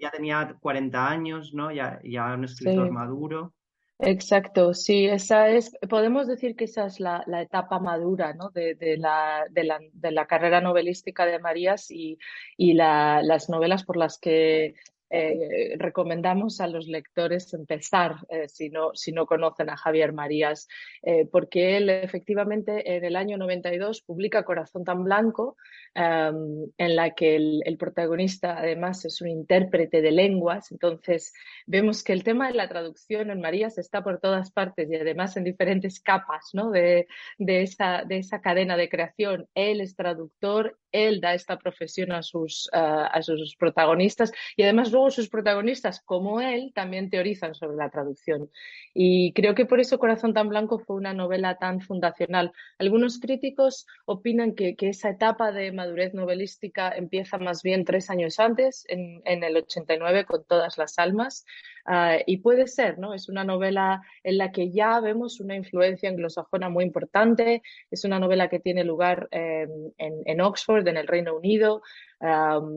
ya 0.00 0.10
tenía 0.10 0.56
40 0.58 1.08
años, 1.08 1.54
¿no? 1.54 1.70
Ya, 1.70 2.00
ya 2.02 2.34
un 2.34 2.42
escritor 2.42 2.90
maduro. 2.90 3.54
Exacto, 4.00 4.74
sí, 4.74 5.06
esa 5.06 5.48
es, 5.50 5.78
podemos 5.88 6.26
decir 6.26 6.56
que 6.56 6.64
esa 6.64 6.86
es 6.86 6.98
la, 6.98 7.24
etapa 7.40 7.78
madura 7.78 8.34
¿no? 8.34 8.50
de, 8.50 8.74
la, 8.98 9.44
de, 9.48 9.62
la, 9.62 9.78
de, 9.92 10.10
la, 10.10 10.26
carrera 10.26 10.60
novelística 10.60 11.24
de 11.24 11.38
Marías 11.38 11.88
y, 11.88 12.18
y 12.56 12.74
las 12.74 13.48
novelas 13.48 13.84
por 13.84 13.96
las 13.96 14.18
que 14.18 14.74
eh, 15.14 15.74
recomendamos 15.76 16.58
a 16.62 16.66
los 16.66 16.88
lectores 16.88 17.52
empezar 17.52 18.16
eh, 18.30 18.48
si, 18.48 18.70
no, 18.70 18.94
si 18.94 19.12
no 19.12 19.26
conocen 19.26 19.68
a 19.68 19.76
Javier 19.76 20.14
Marías, 20.14 20.68
eh, 21.02 21.28
porque 21.30 21.76
él 21.76 21.90
efectivamente 21.90 22.96
en 22.96 23.04
el 23.04 23.16
año 23.16 23.36
92 23.36 24.00
publica 24.00 24.42
Corazón 24.42 24.84
tan 24.84 25.04
Blanco, 25.04 25.58
em, 25.94 26.66
en 26.78 26.96
la 26.96 27.10
que 27.10 27.36
el, 27.36 27.76
protagonista 27.78 28.56
además 28.58 29.04
es 29.04 29.20
un 29.20 29.28
intérprete 29.28 30.00
de 30.00 30.12
lenguas. 30.12 30.72
Entonces 30.72 31.34
vemos 31.66 32.02
que 32.02 32.14
el 32.14 32.24
tema 32.24 32.48
de 32.48 32.54
la 32.54 32.68
traducción 32.68 33.30
en 33.30 33.40
Marías 33.40 33.76
está 33.76 34.02
por 34.02 34.18
todas 34.18 34.50
partes 34.50 34.90
y 34.90 34.96
además 34.96 35.36
en 35.36 35.44
diferentes 35.44 36.00
capas 36.00 36.50
¿no? 36.54 36.70
de, 36.70 37.06
de, 37.36 37.62
esa, 37.62 38.04
de 38.06 38.18
esa 38.18 38.40
cadena 38.40 38.78
de 38.78 38.88
creación. 38.88 39.46
Él 39.54 39.82
es 39.82 39.94
traductor, 39.94 40.78
él 40.92 41.20
da 41.20 41.34
esta 41.34 41.58
profesión 41.58 42.12
a 42.12 42.22
sus, 42.22 42.68
a 42.72 43.20
sus 43.22 43.56
protagonistas 43.56 44.32
y 44.56 44.62
además 44.62 44.92
luego 44.92 45.10
sus 45.10 45.28
protagonistas, 45.28 46.00
como 46.04 46.40
él, 46.40 46.72
también 46.74 47.10
teorizan 47.10 47.54
sobre 47.54 47.76
la 47.76 47.90
traducción. 47.90 48.50
Y 48.94 49.32
creo 49.32 49.54
que 49.54 49.66
por 49.66 49.80
eso 49.80 49.98
Corazón 49.98 50.34
tan 50.34 50.48
Blanco 50.48 50.78
fue 50.78 50.96
una 50.96 51.14
novela 51.14 51.56
tan 51.56 51.80
fundacional. 51.80 52.52
Algunos 52.78 53.18
críticos 53.18 53.86
opinan 54.04 54.54
que, 54.54 54.76
esa 54.82 55.10
etapa 55.10 55.52
de 55.52 55.72
madurez 55.72 56.12
novelística 56.12 56.90
empieza 56.90 57.38
más 57.38 57.62
bien 57.62 57.84
tres 57.84 58.10
años 58.10 58.38
antes, 58.38 58.84
en, 58.88 59.22
en 59.24 59.42
el 59.44 59.56
89, 59.56 60.26
con 60.26 60.44
Todas 60.44 60.76
las 60.76 60.98
Almas, 60.98 61.44
Ah, 61.84 62.18
y 62.26 62.36
puede 62.38 62.68
ser, 62.68 62.98
¿no? 62.98 63.12
Es 63.12 63.28
una 63.28 63.44
novela 63.44 64.02
en 64.22 64.38
la 64.38 64.52
que 64.52 64.70
ya 64.70 65.00
vemos 65.00 65.40
una 65.40 65.56
influencia 65.56 66.08
anglosajona 66.08 66.68
muy 66.68 66.84
importante. 66.84 67.62
Es 67.90 68.04
una 68.04 68.20
novela 68.20 68.48
que 68.48 68.60
tiene 68.60 68.84
lugar 68.84 69.28
em, 69.32 69.90
en, 69.98 70.40
Oxford, 70.40 70.81
en 70.90 70.96
el 70.96 71.06
Reino 71.06 71.36
Unido, 71.36 71.82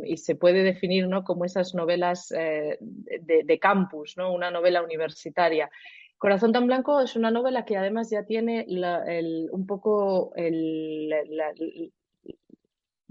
y 0.04 0.18
se 0.18 0.36
puede 0.36 0.64
definir 0.64 1.08
¿no? 1.08 1.24
como 1.24 1.46
esas 1.46 1.76
novelas 1.76 2.32
eh, 2.32 2.78
de, 2.80 3.60
campus, 3.60 4.16
¿no? 4.18 4.34
Una 4.34 4.50
novela 4.50 4.82
universitaria. 4.82 5.70
Corazón 6.18 6.52
tan 6.52 6.66
blanco 6.66 7.02
es 7.02 7.16
una 7.16 7.30
novela 7.30 7.66
que 7.66 7.78
además 7.78 8.10
ya 8.10 8.24
tiene 8.24 8.66
un 9.52 9.68
poco 9.68 10.34
el, 10.36 11.14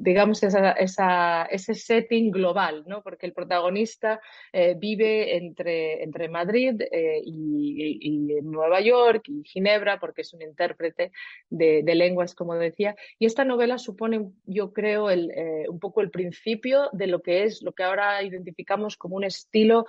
digamos, 0.05 0.43
esa, 0.43 0.73
esa, 0.73 1.45
ese 1.47 1.75
setting 1.75 2.31
global, 2.31 2.85
¿no? 2.87 3.03
Porque 3.03 3.25
el 3.25 3.33
protagonista 3.33 4.21
eh, 4.53 4.77
vive 4.79 5.37
entre, 5.39 6.03
entre 6.03 6.29
Madrid 6.29 6.79
eh, 6.93 7.23
y, 7.25 8.39
Nueva 8.43 8.81
York 8.83 9.23
y 9.29 9.43
Ginebra, 9.45 9.99
porque 9.99 10.21
es 10.21 10.35
un 10.35 10.43
intérprete 10.43 11.11
de, 11.49 11.83
lenguas, 11.95 12.35
como 12.35 12.55
decía. 12.55 12.95
Y 13.19 13.25
esta 13.25 13.45
novela 13.45 13.79
supone, 13.79 14.31
yo 14.45 14.73
creo, 14.73 15.09
el, 15.11 15.31
eh, 15.31 15.67
un 15.69 15.81
poco 15.81 16.03
el 16.03 16.11
principio 16.11 16.91
de 16.93 17.07
lo 17.07 17.23
que 17.23 17.45
es, 17.45 17.63
lo 17.63 17.73
que 17.73 17.85
ahora 17.85 18.23
identificamos 18.23 18.97
como 18.99 19.17
un 19.17 19.25
estilo 19.25 19.87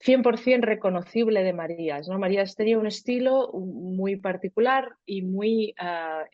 100% 0.00 0.62
reconocible 0.62 1.44
de 1.44 1.52
Marías. 1.52 2.08
¿no? 2.08 2.18
Marías 2.18 2.56
tenía 2.56 2.78
un 2.78 2.88
estilo 2.88 3.52
muy 3.52 4.16
particular 4.16 4.96
y 5.06 5.22
muy... 5.22 5.74
Ah, 5.78 6.24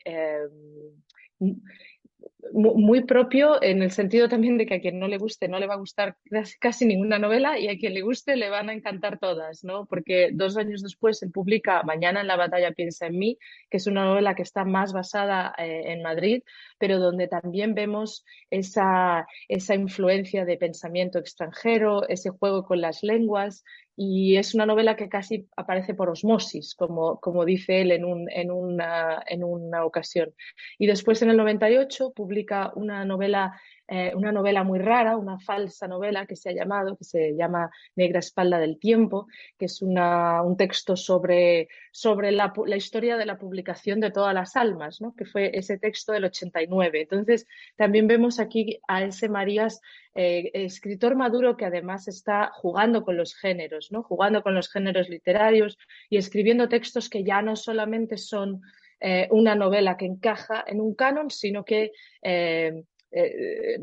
muy 2.53 3.03
propio 3.03 3.61
en 3.61 3.81
el 3.81 3.91
sentido 3.91 4.29
también 4.29 4.57
de 4.57 4.65
que 4.65 4.75
a 4.75 4.79
quien 4.79 4.99
no 4.99 5.07
le 5.07 5.17
guste 5.17 5.47
no 5.47 5.59
le 5.59 5.67
va 5.67 5.75
a 5.75 5.77
gustar 5.77 6.17
casi 6.59 6.85
ninguna 6.85 7.19
novela 7.19 7.57
y 7.59 7.67
a 7.67 7.77
quien 7.77 7.93
le 7.93 8.01
guste 8.01 8.35
le 8.35 8.49
van 8.49 8.69
a 8.69 8.73
encantar 8.73 9.19
todas, 9.19 9.63
¿no? 9.63 9.85
Porque 9.85 10.29
dos 10.33 10.57
años 10.57 10.81
después 10.81 11.21
él 11.23 11.31
publica 11.31 11.83
Mañana 11.83 12.21
en 12.21 12.27
la 12.27 12.35
batalla 12.35 12.71
piensa 12.71 13.07
en 13.07 13.17
mí, 13.17 13.37
que 13.69 13.77
es 13.77 13.87
una 13.87 14.05
novela 14.05 14.35
que 14.35 14.43
está 14.43 14.65
más 14.65 14.93
basada 14.93 15.53
eh, 15.57 15.83
en 15.87 16.01
Madrid, 16.01 16.43
pero 16.77 16.99
donde 16.99 17.27
también 17.27 17.73
vemos 17.73 18.25
esa, 18.49 19.27
esa 19.47 19.75
influencia 19.75 20.45
de 20.45 20.57
pensamiento 20.57 21.19
extranjero, 21.19 22.07
ese 22.07 22.29
juego 22.29 22.65
con 22.65 22.81
las 22.81 23.03
lenguas, 23.03 23.63
y 23.97 24.35
es 24.35 24.53
una 24.53 24.65
novela 24.65 24.95
que 24.95 25.07
casi 25.07 25.47
aparece 25.55 25.93
por 25.93 26.09
osmosis, 26.09 26.75
como, 26.75 27.19
como 27.19 27.45
dice 27.45 27.81
él 27.81 27.91
en, 27.91 28.03
un, 28.03 28.29
en, 28.29 28.51
una, 28.51 29.23
en 29.25 29.43
una 29.43 29.85
ocasión. 29.85 30.33
Y 30.77 30.87
después, 30.87 31.21
en 31.21 31.29
el 31.29 31.37
98, 31.37 32.11
publica 32.13 32.34
una 32.75 33.05
novela 33.05 33.59
eh, 33.87 34.13
una 34.15 34.31
novela 34.31 34.63
muy 34.63 34.79
rara, 34.79 35.15
una 35.15 35.39
falsa 35.39 35.87
novela 35.87 36.25
que 36.25 36.35
se 36.35 36.49
ha 36.49 36.53
llamado, 36.53 36.97
que 36.97 37.03
se 37.03 37.35
llama 37.35 37.69
Negra 37.95 38.17
Espalda 38.17 38.57
del 38.57 38.79
Tiempo, 38.79 39.27
que 39.59 39.65
es 39.65 39.83
una, 39.83 40.41
un 40.41 40.57
texto 40.57 40.95
sobre, 40.95 41.67
sobre 41.91 42.31
la, 42.31 42.51
la, 42.65 42.75
historia 42.77 43.15
de 43.15 43.27
la 43.27 43.37
publicación 43.37 43.99
de 43.99 44.09
todas 44.09 44.33
las 44.33 44.55
almas, 44.55 45.01
¿no? 45.01 45.13
que 45.15 45.25
fue 45.25 45.51
ese 45.53 45.77
texto 45.77 46.13
del 46.13 46.25
89. 46.25 47.01
Entonces, 47.01 47.45
también 47.75 48.07
vemos 48.07 48.39
aquí 48.39 48.79
a 48.87 49.03
ese 49.03 49.29
Marías 49.29 49.81
eh, 50.15 50.49
escritor 50.53 51.15
maduro 51.15 51.55
que 51.55 51.65
además 51.65 52.07
está 52.07 52.49
jugando 52.55 53.03
con 53.03 53.17
los 53.17 53.35
géneros, 53.35 53.91
¿no? 53.91 54.01
jugando 54.01 54.41
con 54.41 54.55
los 54.55 54.71
géneros 54.71 55.09
literarios 55.09 55.77
y 56.09 56.17
escribiendo 56.17 56.69
textos 56.69 57.07
que 57.07 57.23
ya 57.23 57.43
no 57.43 57.55
solamente 57.55 58.17
son 58.17 58.63
eh, 58.99 59.27
una 59.31 59.55
novela 59.55 59.97
que 59.97 60.05
encaja 60.05 60.63
en 60.67 60.81
un 60.81 60.95
canon, 60.95 61.29
sino 61.29 61.65
que 61.65 61.91
eh, 62.21 62.83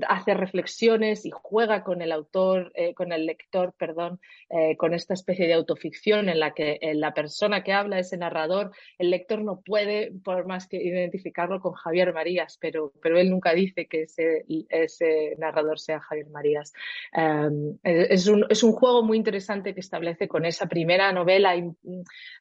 hace 0.09 0.35
reflexiones 0.35 1.25
y 1.25 1.31
juega 1.31 1.83
con 1.85 2.03
el 2.03 2.13
autor, 2.13 2.71
eh, 2.75 2.95
con 2.95 3.13
el 3.13 3.25
lector, 3.27 3.75
perdón, 3.79 4.21
eh, 4.51 4.77
con 4.77 4.93
esta 4.95 5.15
especie 5.15 5.47
de 5.47 5.55
autoficción 5.55 6.29
en 6.29 6.39
la 6.39 6.53
que 6.53 6.79
la 6.95 7.15
persona 7.15 7.63
que 7.63 7.73
habla, 7.73 7.99
ese 7.99 8.17
narrador, 8.17 8.73
el 8.99 9.11
lector 9.11 9.43
no 9.43 9.61
puede, 9.61 10.13
por 10.25 10.47
más 10.47 10.67
que 10.67 10.77
identificarlo 10.77 11.61
con 11.61 11.73
Javier 11.73 12.13
Marías, 12.13 12.59
pero, 12.61 12.93
pero 13.01 13.19
él 13.19 13.31
nunca 13.31 13.55
dice 13.55 13.87
que 13.87 14.03
ese, 14.03 14.45
ese 14.69 15.35
narrador 15.39 15.79
sea 15.79 16.01
Javier 16.01 16.29
Marías. 16.29 16.73
Em, 17.13 17.79
es, 17.83 18.27
un, 18.27 18.45
es, 18.49 18.63
un, 18.63 18.73
juego 18.73 19.03
muy 19.03 19.17
interesante 19.17 19.75
que 19.75 19.81
establece 19.81 20.29
con 20.29 20.45
esa 20.45 20.67
primera 20.67 21.13
novela, 21.13 21.55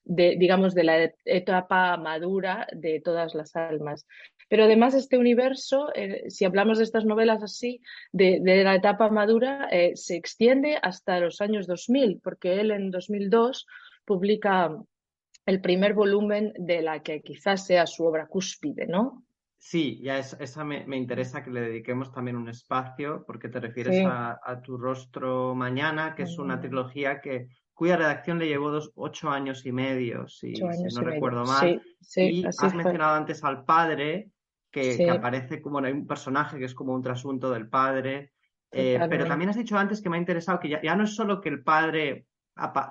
de, 0.03 0.35
digamos, 0.38 0.73
de 0.75 0.83
la 0.83 1.11
etapa 1.25 1.95
madura 1.97 2.67
de 2.73 3.00
todas 3.00 3.33
las 3.35 3.55
almas. 3.55 4.05
Pero 4.50 4.65
además 4.65 4.93
este 4.95 5.17
universo, 5.17 5.88
si 6.27 6.43
hablamos 6.43 6.70
estas 6.79 7.05
novelas 7.05 7.43
así, 7.43 7.81
de, 8.11 8.39
la 8.63 8.75
etapa 8.75 9.09
madura, 9.09 9.67
eh, 9.71 9.93
se 9.95 10.15
extiende 10.15 10.77
hasta 10.81 11.19
los 11.19 11.41
años 11.41 11.67
2000, 11.67 12.21
porque 12.23 12.59
él 12.59 12.71
en 12.71 12.91
2002 12.91 13.67
publica 14.05 14.75
el 15.45 15.61
primer 15.61 15.93
volumen 15.93 16.53
de 16.57 16.81
la 16.81 17.01
que 17.01 17.21
quizás 17.21 17.65
sea 17.65 17.87
su 17.87 18.05
obra 18.05 18.27
cúspide, 18.27 18.85
¿no? 18.87 19.23
Sí, 19.57 19.99
ya 20.01 20.17
esa 20.17 20.63
me, 20.63 20.97
interesa 20.97 21.43
que 21.43 21.51
le 21.51 21.61
dediquemos 21.61 22.11
también 22.11 22.35
un 22.35 22.49
espacio, 22.49 23.23
porque 23.27 23.47
te 23.47 23.59
refieres 23.59 24.03
a, 24.07 24.59
Tu 24.63 24.75
Rostro 24.75 25.53
Mañana, 25.53 26.15
que 26.15 26.23
es 26.23 26.39
una 26.39 26.59
trilogía 26.59 27.21
que, 27.21 27.47
cuya 27.71 27.95
redacción 27.95 28.39
le 28.39 28.47
llevó 28.47 28.71
dos, 28.71 28.91
ocho 28.95 29.29
años 29.29 29.63
y 29.67 29.71
medio, 29.71 30.27
si, 30.27 30.53
no 30.53 31.01
recuerdo 31.01 31.45
mal. 31.45 31.79
y 32.15 32.43
has 32.43 32.73
mencionado 32.73 33.15
antes 33.15 33.43
al 33.43 33.63
padre, 33.63 34.31
que, 34.71 35.09
aparece 35.09 35.61
como 35.61 35.79
hay 35.79 35.91
un 35.91 36.07
personaje 36.07 36.57
que 36.57 36.65
es 36.65 36.73
como 36.73 36.93
un 36.93 37.01
trasunto 37.01 37.51
del 37.51 37.67
padre. 37.67 38.31
Eh, 38.71 38.97
pero 39.09 39.25
también 39.25 39.49
has 39.49 39.57
dicho 39.57 39.77
antes 39.77 40.01
que 40.01 40.09
me 40.09 40.15
ha 40.15 40.19
interesado 40.19 40.59
que 40.59 40.69
ya, 40.69 40.81
ya 40.81 40.95
no 40.95 41.03
es 41.03 41.13
solo 41.13 41.41
que 41.41 41.49
el 41.49 41.61
padre, 41.61 42.25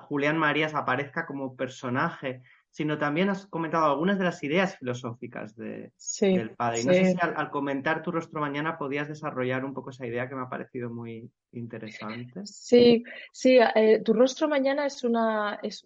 Julián 0.03 0.37
Marías, 0.37 0.75
aparezca 0.75 1.25
como 1.25 1.55
personaje, 1.55 2.43
sino 2.71 2.97
también 2.97 3.29
has 3.29 3.45
comentado 3.47 3.85
algunas 3.85 4.17
de 4.17 4.23
las 4.23 4.41
ideas 4.43 4.77
filosóficas 4.77 5.55
de, 5.57 5.91
del 6.21 6.51
padre. 6.51 6.81
Y 6.81 6.85
no 6.85 6.93
sé 6.93 7.05
si 7.11 7.17
al, 7.21 7.51
comentar 7.51 8.01
tu 8.01 8.11
rostro 8.11 8.39
mañana 8.39 8.77
podías 8.77 9.09
desarrollar 9.09 9.65
un 9.65 9.73
poco 9.73 9.89
esa 9.89 10.07
idea 10.07 10.29
que 10.29 10.35
me 10.35 10.43
ha 10.43 10.49
parecido 10.49 10.89
muy 10.89 11.29
interesante. 11.51 12.41
Sí, 12.45 13.03
sí, 13.33 13.59
eh, 13.75 14.01
tu 14.03 14.13
rostro 14.13 14.47
mañana 14.47 14.85
es 14.85 15.03
una, 15.03 15.59
es, 15.61 15.83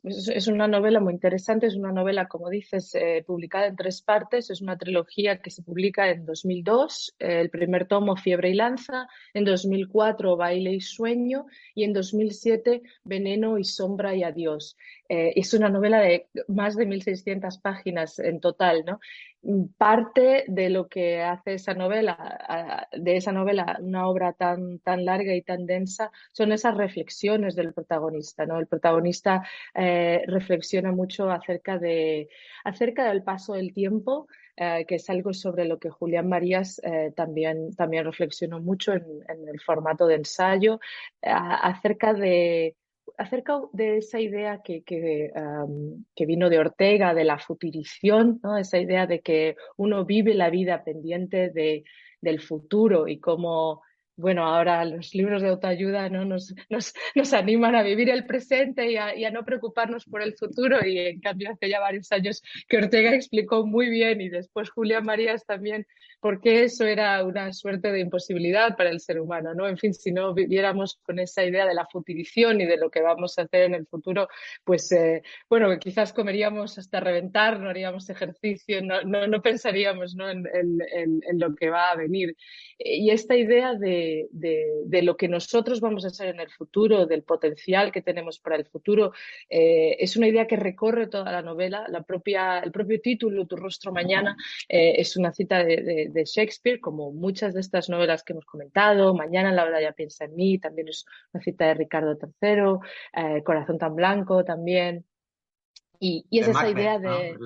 una 0.48 0.68
novela 0.68 1.00
muy 1.00 1.14
interesante, 1.14 1.66
es 1.66 1.76
una 1.76 1.92
novela, 1.92 2.28
como 2.28 2.52
dices, 2.52 2.94
eh, 2.94 3.24
publicada 3.26 3.66
en 3.66 3.76
tres 3.76 4.04
partes, 4.04 4.52
es 4.52 4.62
una 4.62 4.78
trilogía 4.78 5.42
que 5.42 5.50
se 5.50 5.64
publica 5.64 6.10
en 6.10 6.24
2002, 6.24 7.16
eh, 7.18 7.42
el 7.42 7.50
primer 7.50 7.88
tomo 7.88 8.16
Fiebre 8.16 8.52
y 8.52 8.54
Lanza, 8.54 9.08
en 9.34 9.44
2004 9.44 10.38
Baile 10.38 10.74
y 10.74 10.82
Sueño 10.82 11.48
y 11.74 11.84
en 11.84 11.94
2007 11.94 12.84
Veneno 13.04 13.58
y 13.58 13.64
Sombra 13.64 14.16
y 14.16 14.24
Adiós. 14.24 14.78
Es 15.08 15.54
una 15.54 15.70
novela 15.70 16.00
de 16.00 16.28
más 16.48 16.76
de 16.76 16.88
1.600 16.88 17.62
páginas 17.62 18.20
en 18.20 18.40
total, 18.40 18.84
¿no? 18.86 19.00
Parte 19.78 20.46
de 20.48 20.70
lo 20.70 20.88
que 20.88 21.22
hace 21.22 21.54
esa 21.54 21.76
novela, 21.76 22.88
de 22.92 23.18
esa 23.18 23.32
novela, 23.32 23.78
una 23.80 24.08
obra 24.08 24.34
tan, 24.34 24.80
tan 24.80 25.06
larga 25.06 25.36
y 25.36 25.44
tan 25.44 25.68
densa, 25.68 26.12
son 26.32 26.52
esas 26.52 26.76
reflexiones 26.76 27.56
del 27.56 27.74
protagonista, 27.74 28.48
¿no? 28.48 28.60
El 28.60 28.66
protagonista 28.66 29.44
eh, 29.76 30.24
reflexiona 30.28 30.92
mucho 30.92 31.30
acerca, 31.30 31.78
de, 31.78 32.30
acerca 32.64 33.08
del 33.08 33.22
paso 33.22 33.54
del 33.54 33.74
tiempo, 33.74 34.28
eh, 34.58 34.86
que 34.88 34.96
es 34.96 35.10
algo 35.12 35.34
sobre 35.34 35.66
lo 35.66 35.78
que 35.78 35.92
Julián 35.92 36.28
Marías 36.28 36.82
eh, 36.84 37.12
también, 37.16 37.76
también 37.76 38.06
reflexionó 38.06 38.60
mucho 38.62 38.94
en, 38.94 39.04
el 39.48 39.60
formato 39.60 40.08
de 40.08 40.16
ensayo, 40.16 40.80
acerca 41.22 42.14
de 42.14 42.76
acerca 43.18 43.60
de 43.74 43.98
esa 43.98 44.20
idea 44.20 44.62
que, 44.64 44.84
que, 44.84 46.26
vino 46.26 46.50
de 46.50 46.60
Ortega, 46.60 47.14
de 47.14 47.24
la 47.24 47.40
futurición, 47.40 48.40
¿no? 48.44 48.58
esa 48.58 48.80
idea 48.80 49.08
de 49.08 49.22
que 49.22 49.56
uno 49.78 50.06
vive 50.06 50.34
la 50.34 50.50
vida 50.50 50.84
pendiente 50.84 51.50
de, 51.50 51.84
del 52.22 52.42
futuro 52.42 53.08
y 53.08 53.20
cómo 53.20 53.82
bueno, 54.18 54.46
ahora 54.46 54.86
los 54.86 55.14
libros 55.14 55.42
de 55.42 55.50
autoayuda 55.50 56.10
¿no? 56.10 56.24
nos, 56.24 56.54
nos, 56.70 56.94
nos 57.16 57.34
animan 57.34 57.76
a 57.76 57.84
vivir 57.84 58.10
el 58.10 58.26
presente 58.26 58.92
y 58.92 58.98
a, 58.98 59.16
y 59.16 59.26
a, 59.26 59.32
no 59.32 59.44
preocuparnos 59.44 60.06
por 60.06 60.22
el 60.22 60.36
futuro 60.36 60.86
y 60.86 60.98
en 61.00 61.20
cambio 61.20 61.52
hace 61.52 61.70
ya 61.70 61.80
varios 61.80 62.12
años 62.12 62.42
que 62.68 62.78
Ortega 62.78 63.14
explicó 63.14 63.66
muy 63.66 63.90
bien 63.90 64.22
y 64.22 64.30
después 64.30 64.70
Julia 64.70 65.02
Marías 65.02 65.46
también 65.46 65.86
porque 66.26 66.64
eso 66.64 66.86
era 66.86 67.24
una 67.24 67.54
suerte 67.54 67.92
de 67.92 68.00
imposibilidad 68.00 68.76
para 68.76 68.90
el 68.90 69.00
ser 69.00 69.20
humano, 69.20 69.54
¿no? 69.54 69.68
En 69.68 69.78
fin, 69.78 69.94
si 69.94 70.12
no 70.12 70.34
viviéramos 70.34 71.00
con 71.04 71.20
esa 71.20 71.46
idea 71.46 71.68
de 71.68 71.76
la 71.76 71.86
futurición 71.86 72.60
y 72.60 72.66
de 72.66 72.78
lo 72.78 72.90
que 72.90 73.04
vamos 73.04 73.38
a 73.38 73.44
hacer 73.44 73.62
en 73.62 73.76
el 73.76 73.86
futuro, 73.86 74.28
pues 74.64 74.92
eh, 74.92 75.22
bueno, 75.48 75.78
quizás 75.78 76.14
comeríamos 76.14 76.80
hasta 76.80 77.00
reventar, 77.00 77.60
no 77.60 77.70
haríamos 77.70 78.10
ejercicio, 78.10 78.82
no, 78.82 79.04
no, 79.04 79.28
no 79.28 79.44
pensaríamos 79.44 80.16
¿no? 80.16 80.28
En, 80.28 80.48
en, 80.52 81.22
en, 81.30 81.40
lo 81.40 81.54
que 81.54 81.70
va 81.70 81.92
a 81.92 81.96
venir. 81.96 82.36
Y 82.80 83.12
esta 83.12 83.36
idea 83.36 83.76
de, 83.76 84.28
de, 84.32 84.66
de, 84.84 85.02
lo 85.04 85.18
que 85.18 85.28
nosotros 85.28 85.80
vamos 85.80 86.06
a 86.06 86.08
hacer 86.08 86.30
en 86.30 86.40
el 86.40 86.50
futuro, 86.50 87.06
del 87.06 87.22
potencial 87.22 87.92
que 87.92 88.02
tenemos 88.02 88.40
para 88.40 88.56
el 88.56 88.66
futuro, 88.66 89.12
eh, 89.48 89.98
es 90.00 90.18
una 90.18 90.28
idea 90.28 90.48
que 90.48 90.56
recorre 90.56 91.06
toda 91.06 91.32
la 91.32 91.44
novela. 91.44 91.86
La 91.88 92.02
propia, 92.02 92.62
el 92.62 92.72
propio 92.72 93.00
título, 93.00 93.46
Tu 93.46 93.58
rostro 93.58 93.92
mañana, 93.92 94.36
eh, 94.68 94.96
es 94.98 95.16
una 95.18 95.32
cita 95.32 95.64
de 95.64 96.15
de 96.15 96.15
Shakespeare, 96.24 96.80
como 96.80 97.12
muchas 97.12 97.54
de 97.54 97.60
estas 97.60 97.90
novelas 97.90 98.24
que 98.24 98.34
hemos 98.34 98.46
comentado. 98.46 99.14
Mañana 99.14 99.52
la 99.52 99.66
hora 99.66 99.82
ya 99.82 99.92
piensa 99.92 100.26
en 100.26 100.36
mí, 100.36 100.60
también 100.60 100.88
es 100.88 101.06
una 101.34 101.44
cita 101.44 101.66
de 101.66 101.74
Ricardo 101.74 102.18
III, 102.18 102.80
eh, 103.14 103.44
Corazón 103.44 103.78
tan 103.78 103.96
blanco 103.96 104.46
también. 104.46 105.06
Y, 106.00 106.26
y 106.30 106.40
es 106.40 106.48
esa 106.48 106.70
idea 106.70 107.00
de, 107.00 107.38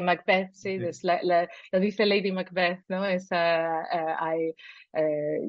Macbeth. 0.00 0.52
sí, 0.52 0.78
lo 0.78 1.80
dice 1.80 2.06
Lady 2.06 2.32
Macbeth, 2.32 2.80
¿no? 2.88 3.04
Esa, 3.04 3.86
uh, 3.92 4.52
eh, 4.92 5.40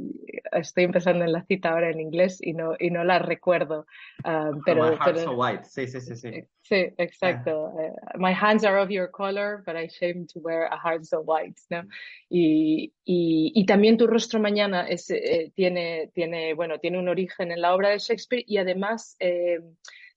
estoy 0.52 0.84
empezando 0.84 1.26
en 1.26 1.32
la 1.32 1.44
cita 1.44 1.72
ahora 1.72 1.90
en 1.90 2.00
inglés 2.00 2.40
y 2.42 2.54
no, 2.54 2.76
y 2.80 2.92
no 2.92 3.04
la 3.04 3.20
recuerdo. 3.20 3.86
Um, 4.24 4.62
pero, 4.66 4.98
so 5.16 5.34
white. 5.34 5.66
Sí, 5.66 5.88
sí, 5.88 6.00
sí, 6.00 6.16
sí. 6.16 6.44
Sí, 6.64 6.94
exacto. 6.98 7.74
Uh, 7.74 8.18
my 8.18 8.34
hands 8.34 8.64
are 8.64 8.80
of 8.80 8.90
your 8.90 9.10
color, 9.10 9.64
but 9.66 9.76
I 9.76 9.88
shame 9.88 10.28
to 10.28 10.40
wear 10.40 10.68
a 10.68 10.78
heart 10.78 11.06
so 11.06 11.22
white, 11.22 11.60
¿no? 11.70 11.84
Y, 12.30 12.94
y, 13.04 13.52
y 13.56 13.66
también 13.66 13.98
tu 13.98 14.08
rostro 14.08 14.40
mañana 14.40 14.88
es, 14.88 15.10
eh, 15.10 15.52
tiene, 15.56 16.12
tiene, 16.14 16.54
bueno, 16.54 16.80
tiene 16.80 17.00
un 17.00 17.10
origen 17.10 17.52
en 17.52 17.62
la 17.62 17.74
obra 17.74 17.90
de 17.90 18.00
Shakespeare 18.00 18.44
y 18.48 18.58
además 18.58 19.16
eh, 19.20 19.60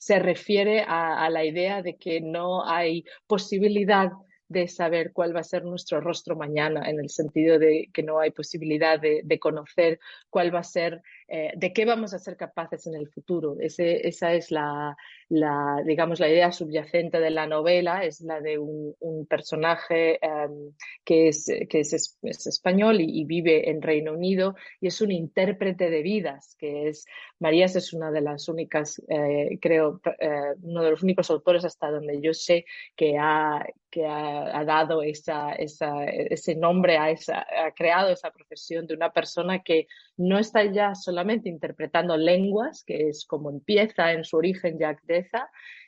se 0.05 0.19
refiere 0.19 0.85
a, 0.87 1.31
la 1.31 1.47
idea 1.47 1.81
de 1.81 1.97
que 1.97 2.21
no 2.21 2.63
hay 2.69 3.07
posibilidad 3.27 4.13
de 4.49 4.69
saber 4.69 5.15
cuál 5.15 5.35
va 5.35 5.41
a 5.41 5.45
ser 5.45 5.65
nuestro 5.65 5.99
rostro 5.99 6.37
mañana, 6.37 6.91
en 6.91 7.01
el 7.01 7.09
sentido 7.09 7.59
de 7.59 7.89
que 7.91 8.03
no 8.03 8.21
hay 8.21 8.31
posibilidad 8.31 9.01
de, 9.01 9.23
de 9.25 9.39
conocer 9.39 9.99
cuál 10.29 10.55
va 10.55 10.59
a 10.59 10.63
ser 10.63 11.01
eh, 11.27 11.53
de 11.57 11.73
qué 11.73 11.87
vamos 11.87 12.13
a 12.13 12.19
ser 12.19 12.37
capaces 12.37 12.87
en 12.87 12.97
el 12.97 13.09
futuro. 13.09 13.57
Esa 13.59 14.35
es 14.35 14.51
la, 14.51 14.95
la, 15.35 15.83
digamos, 15.85 16.21
la 16.21 16.29
idea 16.29 16.53
subyacente 16.53 17.19
de 17.19 17.31
la 17.31 17.47
novela, 17.47 18.05
es 18.05 18.21
la 18.21 18.41
de 18.41 18.59
un, 18.59 18.95
un 19.01 19.27
personaje 19.27 20.19
um, 20.23 20.73
que, 21.05 21.29
es, 21.29 21.51
que 21.69 21.81
es, 21.81 22.17
es 22.23 22.47
español 22.47 23.01
y, 23.01 23.21
y, 23.21 23.25
vive 23.25 23.69
en 23.69 23.83
Reino 23.83 24.13
Unido 24.13 24.55
y 24.81 24.87
es 24.87 25.01
un 25.01 25.11
intérprete 25.11 25.91
de 25.91 26.03
vidas, 26.03 26.55
que 26.59 26.89
es, 26.89 27.05
Marías 27.41 27.75
es 27.75 27.93
una 27.93 28.13
de 28.13 28.21
las 28.21 28.49
únicas, 28.49 29.03
eh, 29.09 29.59
creo, 29.61 30.01
eh, 30.19 30.55
uno 30.63 30.83
de 30.83 30.91
los 30.91 31.03
únicos 31.03 31.31
autores 31.31 31.65
hasta 31.65 31.91
donde 31.91 32.21
yo 32.21 32.33
sé 32.33 32.65
que 32.95 33.19
ha, 33.19 33.67
que 33.91 34.07
ha, 34.07 34.57
ha 34.57 34.65
dado 34.65 35.03
esa, 35.03 35.53
esa, 35.53 36.05
ese 36.05 36.55
nombre, 36.55 36.97
a 36.97 37.11
esa, 37.11 37.41
ha 37.41 37.73
creado 37.73 38.11
esa 38.13 38.31
profesión 38.31 38.87
de 38.87 38.95
una 38.95 39.13
persona 39.13 39.63
que 39.63 39.89
no 40.17 40.39
está 40.39 40.65
ya 40.65 40.95
solamente 40.95 41.49
interpretando 41.49 42.17
lenguas, 42.17 42.85
que 42.87 43.09
es 43.09 43.27
como 43.27 43.51
empieza 43.51 44.13
en 44.13 44.25
su 44.25 44.37
origen 44.37 44.79
Jack 44.79 45.03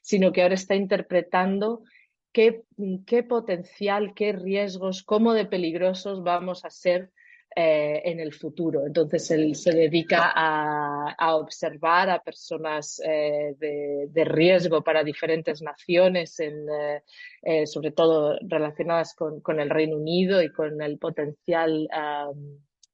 Sino 0.03 0.33
que 0.33 0.42
ahora 0.42 0.55
está 0.55 0.75
interpretando 0.75 1.83
qué, 2.33 2.62
qué 3.07 3.22
potencial, 3.22 4.12
qué 4.14 4.33
riesgos, 4.33 5.03
cómo 5.03 5.33
de 5.33 5.46
peligrosos 5.46 6.22
vamos 6.22 6.64
a 6.64 6.70
ser 6.70 7.11
eh, 7.59 8.03
en 8.05 8.20
el 8.20 8.35
futuro. 8.35 8.87
Entonces 8.87 9.31
él 9.31 9.55
se 9.55 9.72
dedica 9.72 10.31
a, 10.35 11.14
a 11.16 11.37
observar 11.37 12.11
a 12.11 12.22
personas 12.22 13.01
eh, 13.03 13.55
de, 13.59 14.09
de, 14.11 14.25
riesgo 14.27 14.85
para 14.85 15.03
diferentes 15.03 15.62
naciones, 15.62 16.38
eh, 16.38 17.66
sobre 17.66 17.92
todo 17.92 18.38
relacionadas 18.42 19.14
con, 19.14 19.40
con, 19.40 19.59
el 19.59 19.70
Reino 19.70 19.96
Unido 19.96 20.42
y 20.42 20.53
con 20.53 20.83
el 20.83 20.99
potencial 20.99 21.88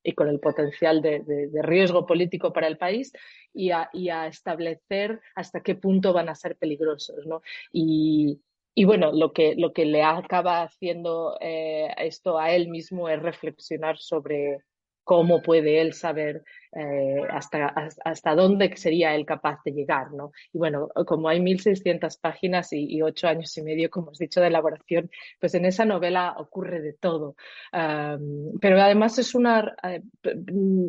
y 0.02 0.12
con 0.12 0.28
el 0.28 0.40
potencial 0.40 1.02
de, 1.02 1.50
riesgo 1.62 2.06
político 2.06 2.52
para 2.52 2.66
el 2.66 2.78
país 2.78 3.12
y 3.54 3.70
a, 3.70 3.88
establecer 4.26 5.20
hasta 5.34 5.62
qué 5.62 5.74
punto 5.74 6.12
van 6.12 6.28
a 6.28 6.34
ser 6.34 6.56
peligrosos. 6.56 7.26
¿no? 7.26 7.42
Y, 7.72 8.40
y 8.74 8.84
bueno, 8.84 9.12
lo 9.12 9.32
que, 9.32 9.54
lo 9.56 9.72
que 9.72 9.84
le 9.84 10.02
acaba 10.02 10.62
haciendo 10.62 11.36
eh, 11.40 11.92
esto 11.98 12.38
a 12.38 12.52
él 12.52 12.68
mismo 12.68 13.08
es 13.08 13.20
reflexionar 13.20 13.98
sobre, 13.98 14.64
cómo 15.04 15.42
puede 15.42 15.80
él 15.80 15.92
saber 15.92 16.44
eh, 16.74 17.20
hasta, 17.30 17.74
hasta 18.04 18.34
dónde 18.34 18.76
sería 18.76 19.14
él 19.14 19.26
capaz 19.26 19.62
de 19.64 19.72
llegar, 19.72 20.12
¿no? 20.12 20.32
Y 20.52 20.58
bueno, 20.58 20.88
como 21.06 21.28
hay 21.28 21.38
1.600 21.38 22.18
páginas 22.20 22.72
y, 22.72 23.02
ocho 23.02 23.28
años 23.28 23.56
y 23.58 23.62
medio, 23.62 23.90
como 23.90 24.10
has 24.10 24.18
dicho, 24.18 24.40
de 24.40 24.46
elaboración, 24.46 25.10
pues 25.38 25.54
en 25.54 25.66
esa 25.66 25.84
novela 25.84 26.34
ocurre 26.38 26.80
de 26.80 26.94
todo. 26.94 27.36
Pero 27.70 28.80
además 28.80 29.18
es 29.18 29.34
una, 29.34 29.74
eh, 29.82 30.02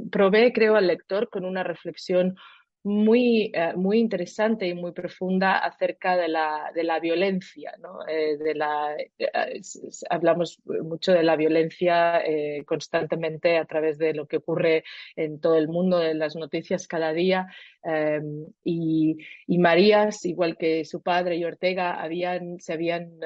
provee, 0.10 0.54
creo, 0.54 0.76
al 0.76 0.88
lector 0.88 1.30
con 1.30 1.44
una 1.44 1.64
reflexión 1.64 2.36
muy, 2.84 3.50
eh, 3.54 3.74
muy 3.76 4.00
interesante 4.00 4.68
y 4.68 4.74
muy 4.74 4.92
profunda 4.92 5.58
acerca 5.60 6.18
de 6.18 6.28
la, 6.28 6.72
de 6.76 6.84
la 6.84 7.00
violencia. 7.00 7.74
¿no? 7.82 8.06
Eh, 8.08 8.38
de 8.38 8.56
la, 8.56 8.96
eh, 8.98 9.62
hablamos 10.10 10.62
mucho 10.66 11.14
de 11.14 11.24
la 11.24 11.36
violencia 11.36 12.22
constantemente 12.66 13.58
a 13.58 13.66
través 13.66 13.98
de 13.98 14.14
lo 14.14 14.28
que 14.28 14.38
ocurre 14.38 14.84
en 15.16 15.40
todo 15.40 15.58
el 15.58 15.68
mundo, 15.68 15.98
de 15.98 16.14
las 16.14 16.36
noticias 16.36 16.88
cada 16.88 17.14
día. 17.14 17.48
Em, 17.84 18.46
y, 18.64 19.18
y, 19.48 19.58
Marías, 19.58 20.26
igual 20.26 20.58
que 20.58 20.86
su 20.86 21.02
padre 21.02 21.38
y 21.38 21.46
Ortega, 21.46 22.02
habían, 22.02 22.60
se, 22.60 22.74
habían, 22.74 23.20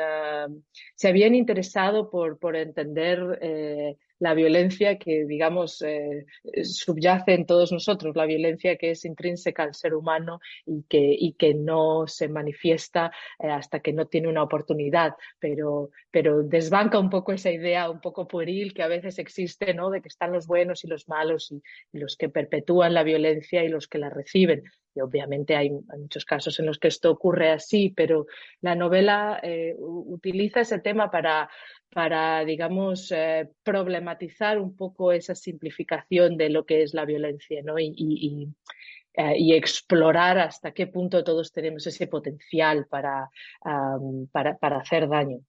se 0.95 1.07
habían 1.07 1.35
interesado 1.35 2.09
por, 2.09 2.39
por 2.39 2.55
entender 2.55 3.39
la 4.19 4.33
violencia 4.33 4.97
que, 4.97 5.25
digamos, 5.25 5.81
eh, 5.81 6.25
subyace 6.63 7.33
en 7.33 7.45
todos 7.45 7.71
nosotros, 7.71 8.15
la 8.15 8.25
violencia 8.25 8.77
que 8.77 8.91
es 8.91 9.05
intrínseca 9.05 9.63
al 9.63 9.75
ser 9.75 9.93
humano 9.93 10.39
y 10.65 10.83
que, 10.83 11.15
y 11.17 11.33
que 11.33 11.53
no 11.53 12.07
se 12.07 12.27
manifiesta 12.27 13.11
eh, 13.39 13.47
hasta 13.47 13.79
que 13.79 13.93
no 13.93 14.07
tiene 14.07 14.27
una 14.27 14.43
oportunidad, 14.43 15.13
pero, 15.39 15.91
pero 16.11 16.43
desbanca 16.43 16.99
un 16.99 17.09
poco 17.09 17.31
esa 17.31 17.51
idea 17.51 17.89
un 17.89 18.01
poco 18.01 18.27
pueril 18.27 18.73
que 18.73 18.83
a 18.83 18.87
veces 18.87 19.19
existe, 19.19 19.73
¿no? 19.73 19.89
De 19.89 20.01
que 20.01 20.07
están 20.07 20.31
los 20.31 20.47
buenos 20.47 20.83
y 20.83 20.87
los 20.87 21.07
malos 21.07 21.51
y, 21.51 21.61
los 21.91 22.15
que 22.15 22.29
perpetúan 22.29 22.93
la 22.93 23.03
violencia 23.03 23.63
y 23.63 23.69
los 23.69 23.87
que 23.87 23.97
la 23.97 24.09
reciben. 24.09 24.63
Y 24.97 25.01
obviamente 25.01 25.55
hay, 25.55 25.69
muchos 25.69 26.25
casos 26.25 26.59
en 26.59 26.65
los 26.65 26.79
que 26.79 26.89
esto 26.89 27.11
ocurre 27.11 27.51
así, 27.51 27.93
pero 27.95 28.25
la 28.61 28.75
novela 28.75 29.39
eh, 29.43 29.75
utiliza 29.77 30.61
ese 30.61 30.79
tema 30.79 31.09
para 31.11 31.49
para, 31.89 32.43
digamos, 32.45 33.11
eh, 33.11 33.49
problematizar 33.63 34.59
un 34.59 34.75
poco 34.75 35.11
esa 35.11 35.35
simplificación 35.35 36.37
de 36.37 36.49
lo 36.49 36.65
que 36.65 36.83
es 36.83 36.93
la 36.93 37.05
violencia 37.05 37.61
¿no? 37.63 37.79
y, 37.79 38.49
eh, 39.13 39.33
y, 39.37 39.53
explorar 39.53 40.37
hasta 40.37 40.73
qué 40.73 40.87
punto 40.87 41.23
todos 41.23 41.51
tenemos 41.51 41.87
ese 41.87 42.07
potencial 42.07 42.85
para, 42.87 43.29
para, 44.31 44.57
para, 44.57 44.77
hacer 44.77 45.07
daño. 45.07 45.39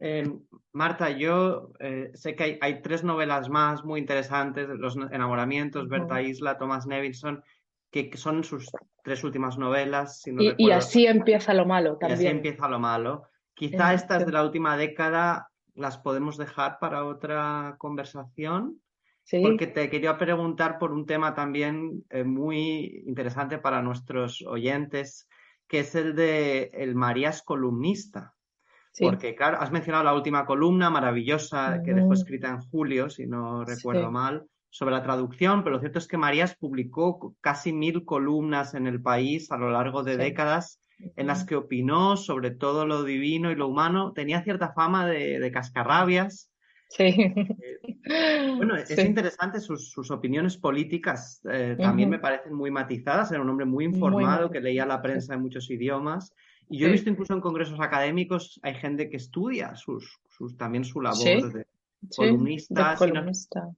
Eh, 0.00 0.24
Marta, 0.72 1.10
yo 1.10 1.72
sé 2.14 2.34
que 2.34 2.44
hay, 2.44 2.58
hay, 2.62 2.80
tres 2.80 3.04
novelas 3.04 3.50
más 3.50 3.84
muy 3.84 4.00
interesantes, 4.00 4.68
Los 4.68 4.96
enamoramientos, 4.96 5.88
Berta 5.88 6.22
Isla, 6.22 6.56
Thomas 6.56 6.86
Nevinson, 6.86 7.42
que 7.90 8.10
son 8.16 8.44
sus 8.44 8.70
tres 9.02 9.24
últimas 9.24 9.58
novelas. 9.58 10.22
y, 10.26 10.70
así 10.70 11.06
empieza 11.06 11.54
lo 11.54 11.66
malo 11.66 11.96
también. 11.96 12.20
Y 12.20 12.26
así 12.26 12.36
empieza 12.36 12.68
lo 12.68 12.78
malo. 12.78 13.22
Quizá 13.54 13.94
estas 13.94 14.24
de 14.24 14.32
la 14.32 14.44
última 14.44 14.76
década 14.76 15.48
las 15.74 15.98
podemos 15.98 16.36
dejar 16.36 16.78
para 16.78 17.04
otra 17.04 17.76
conversación. 17.78 18.80
Porque 19.42 19.66
te 19.66 19.90
quería 19.90 20.16
preguntar 20.16 20.78
por 20.78 20.90
un 20.90 21.04
tema 21.04 21.34
también 21.34 22.02
eh, 22.08 22.24
muy 22.24 23.02
interesante 23.06 23.58
para 23.58 23.82
nuestros 23.82 24.42
oyentes, 24.46 25.28
que 25.66 25.80
es 25.80 25.94
el 25.94 26.14
de 26.14 26.70
el 26.72 26.94
Marías 26.94 27.42
columnista. 27.42 28.34
Porque, 28.98 29.34
claro, 29.34 29.58
has 29.60 29.70
mencionado 29.70 30.04
la 30.04 30.14
última 30.14 30.46
columna 30.46 30.88
maravillosa 30.88 31.82
que 31.84 31.92
dejó 31.92 32.14
escrita 32.14 32.48
en 32.48 32.60
julio, 32.62 33.10
si 33.10 33.26
no 33.26 33.64
recuerdo 33.64 34.10
mal, 34.10 34.46
sobre 34.70 34.94
la 34.94 35.02
traducción, 35.02 35.62
pero 35.62 35.76
lo 35.76 35.80
cierto 35.80 35.98
es 35.98 36.06
que 36.06 36.18
Marías 36.18 36.56
publicó 36.56 37.34
casi 37.40 37.72
mil 37.72 38.04
columnas 38.04 38.74
en 38.74 38.86
el 38.86 39.00
país 39.00 39.50
a 39.50 39.56
lo 39.56 39.70
largo 39.70 40.02
de 40.02 40.16
décadas 40.16 40.80
en 41.16 41.26
las 41.26 41.44
que 41.44 41.56
opinó 41.56 42.16
sobre 42.16 42.50
todo 42.50 42.86
lo 42.86 43.04
divino 43.04 43.50
y 43.50 43.54
lo 43.54 43.68
humano. 43.68 44.12
Tenía 44.12 44.42
cierta 44.42 44.72
fama 44.72 45.06
de, 45.06 45.50
cascarrabias. 45.52 46.50
Sí. 46.88 47.04
Eh, 47.04 48.52
bueno, 48.56 48.76
es 48.76 48.98
interesante 48.98 49.60
sus, 49.60 50.10
opiniones 50.10 50.56
políticas, 50.56 51.40
eh, 51.50 51.76
también 51.78 52.08
me 52.08 52.18
parecen 52.18 52.54
muy 52.54 52.70
matizadas. 52.70 53.30
Era 53.30 53.42
un 53.42 53.50
hombre 53.50 53.66
muy 53.66 53.84
informado 53.84 54.50
que 54.50 54.60
leía 54.60 54.86
la 54.86 55.02
prensa 55.02 55.34
en 55.34 55.42
muchos 55.42 55.70
idiomas. 55.70 56.32
Y 56.70 56.78
yo 56.78 56.88
he 56.88 56.92
visto 56.92 57.08
incluso 57.08 57.32
en 57.32 57.40
congresos 57.40 57.80
académicos 57.80 58.60
hay 58.62 58.74
gente 58.74 59.08
que 59.08 59.16
estudia 59.16 59.74
sus, 59.74 60.20
sus 60.28 60.56
también 60.56 60.84
su 60.84 61.00
labor 61.00 61.52
de, 61.52 61.66
columnista. 62.16 62.96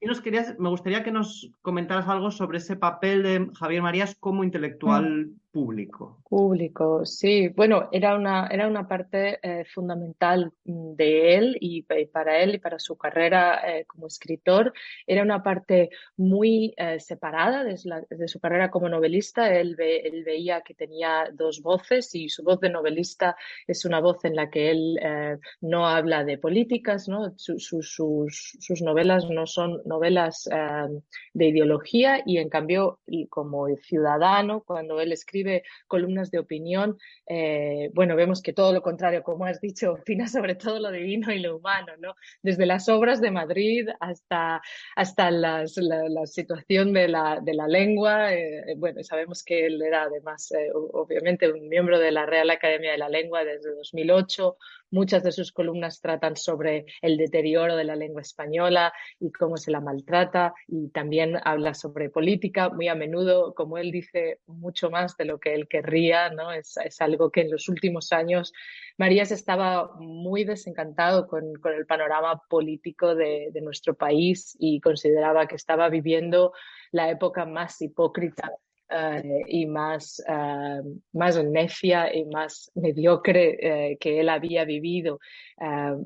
Y 0.00 0.06
nos 0.06 0.20
querías, 0.20 0.58
me 0.58 0.68
gustaría 0.68 1.02
que 1.02 1.10
nos 1.10 1.50
comentaras 1.62 2.08
algo 2.08 2.30
sobre 2.30 2.58
ese 2.58 2.76
papel 2.76 3.22
de 3.22 3.50
Javier 3.58 3.82
Marías 3.82 4.16
como 4.18 4.44
intelectual 4.44 5.26
mm. 5.26 5.39
Público. 5.50 6.22
Público, 6.28 7.04
sí. 7.04 7.48
Bueno, 7.48 7.88
era 7.92 8.16
una, 8.16 8.46
era 8.46 8.68
una 8.68 8.86
parte 8.86 9.38
eh, 9.42 9.64
fundamental 9.64 10.52
mm, 10.64 10.94
de 10.94 11.36
él 11.36 11.56
y, 11.60 11.82
para 11.82 12.38
él 12.38 12.54
y 12.54 12.58
para 12.58 12.78
su 12.78 12.96
carrera 12.96 13.60
eh, 13.66 13.84
como 13.86 14.06
escritor. 14.06 14.72
Era 15.06 15.22
una 15.22 15.42
parte 15.42 15.90
muy 16.16 16.72
eh, 16.76 17.00
separada 17.00 17.64
de, 17.64 17.76
su 17.76 18.40
carrera 18.40 18.70
como 18.70 18.88
novelista. 18.88 19.52
Él, 19.54 19.76
él, 19.78 20.24
veía 20.24 20.60
que 20.62 20.74
tenía 20.74 21.28
dos 21.32 21.62
voces 21.62 22.14
y 22.14 22.28
su 22.28 22.42
voz 22.44 22.60
de 22.60 22.70
novelista 22.70 23.36
es 23.66 23.84
una 23.84 24.00
voz 24.00 24.24
en 24.24 24.36
la 24.36 24.50
que 24.50 24.70
él 24.70 24.98
no 25.60 25.86
habla 25.86 26.24
de 26.24 26.38
políticas, 26.38 27.08
¿no? 27.08 27.32
su, 27.36 27.58
su 27.58 27.82
sus, 28.60 28.82
novelas 28.82 29.28
no 29.28 29.46
son 29.46 29.80
novelas 29.84 30.48
eh, 30.52 31.00
de 31.34 31.48
ideología 31.48 32.22
y 32.24 32.38
en 32.38 32.48
cambio 32.48 33.00
como 33.28 33.66
ciudadano, 33.76 34.62
cuando 34.62 35.00
él 35.00 35.12
escribe 35.12 35.39
columnas 35.86 36.30
de 36.30 36.38
opinión, 36.38 36.98
eh, 37.26 37.90
bueno, 37.94 38.16
vemos 38.16 38.42
que 38.42 38.52
todo 38.52 38.72
lo 38.72 38.82
contrario, 38.82 39.22
como 39.22 39.44
has 39.44 39.60
dicho, 39.60 39.92
opina 40.00 40.28
sobre 40.28 40.54
todo 40.54 40.78
lo 40.78 40.90
divino 40.90 41.32
y 41.32 41.40
lo 41.40 41.56
humano, 41.56 41.92
¿no? 41.98 42.14
Desde 42.42 42.66
las 42.66 42.88
obras 42.88 43.20
de 43.20 43.30
Madrid 43.30 43.88
hasta, 44.00 44.60
hasta 44.96 45.30
la, 45.30 45.66
situación 46.26 46.92
de 46.92 47.08
la, 47.08 47.40
de 47.42 47.54
la 47.54 47.66
lengua. 47.66 48.32
Eh, 48.34 48.74
bueno, 48.76 49.02
sabemos 49.02 49.42
que 49.42 49.66
él 49.66 49.80
era 49.82 50.02
además, 50.02 50.50
obviamente, 50.74 51.50
un 51.50 51.68
miembro 51.68 51.98
de 51.98 52.10
la 52.10 52.26
Real 52.26 52.50
Academia 52.50 52.92
de 52.92 52.98
la 52.98 53.08
Lengua 53.08 53.44
desde 53.44 53.74
2008. 53.74 54.56
Muchas 54.92 55.22
de 55.22 55.30
sus 55.30 55.52
columnas 55.52 56.00
tratan 56.00 56.36
sobre 56.36 56.86
el 57.00 57.16
deterioro 57.16 57.76
de 57.76 57.84
la 57.84 57.94
lengua 57.94 58.22
española 58.22 58.92
y 59.20 59.30
cómo 59.30 59.56
se 59.56 59.70
la 59.70 59.80
maltrata 59.80 60.52
y 60.66 60.88
también 60.88 61.36
habla 61.44 61.74
sobre 61.74 62.10
política, 62.10 62.70
muy 62.70 62.88
a 62.88 62.94
menudo, 62.94 63.54
como 63.54 63.78
él 63.78 63.90
dice, 63.92 64.40
mucho 64.46 64.90
más 64.90 65.16
de 65.16 65.26
lo 65.26 65.29
que 65.38 65.54
él 65.54 65.68
querría, 65.68 66.30
¿no? 66.30 66.52
Es, 66.52 66.76
algo 67.00 67.30
que 67.30 67.42
en 67.42 67.50
los 67.50 67.68
últimos 67.68 68.12
años 68.12 68.52
Marías 68.98 69.30
estaba 69.30 69.94
muy 69.98 70.44
desencantado 70.44 71.26
con, 71.26 71.44
el 71.64 71.86
panorama 71.86 72.42
político 72.48 73.14
de, 73.14 73.52
nuestro 73.62 73.94
país 73.94 74.56
y 74.58 74.80
consideraba 74.80 75.46
que 75.46 75.56
estaba 75.56 75.88
viviendo 75.88 76.52
la 76.92 77.10
época 77.10 77.44
más 77.44 77.80
hipócrita 77.80 78.50
eh, 78.88 79.42
y 79.46 79.66
más, 79.66 80.22
uh, 80.28 81.00
más 81.12 81.42
necia 81.44 82.14
y 82.14 82.24
más 82.24 82.70
mediocre 82.74 83.92
eh, 83.92 83.98
que 83.98 84.20
él 84.20 84.28
había 84.28 84.64
vivido. 84.64 85.20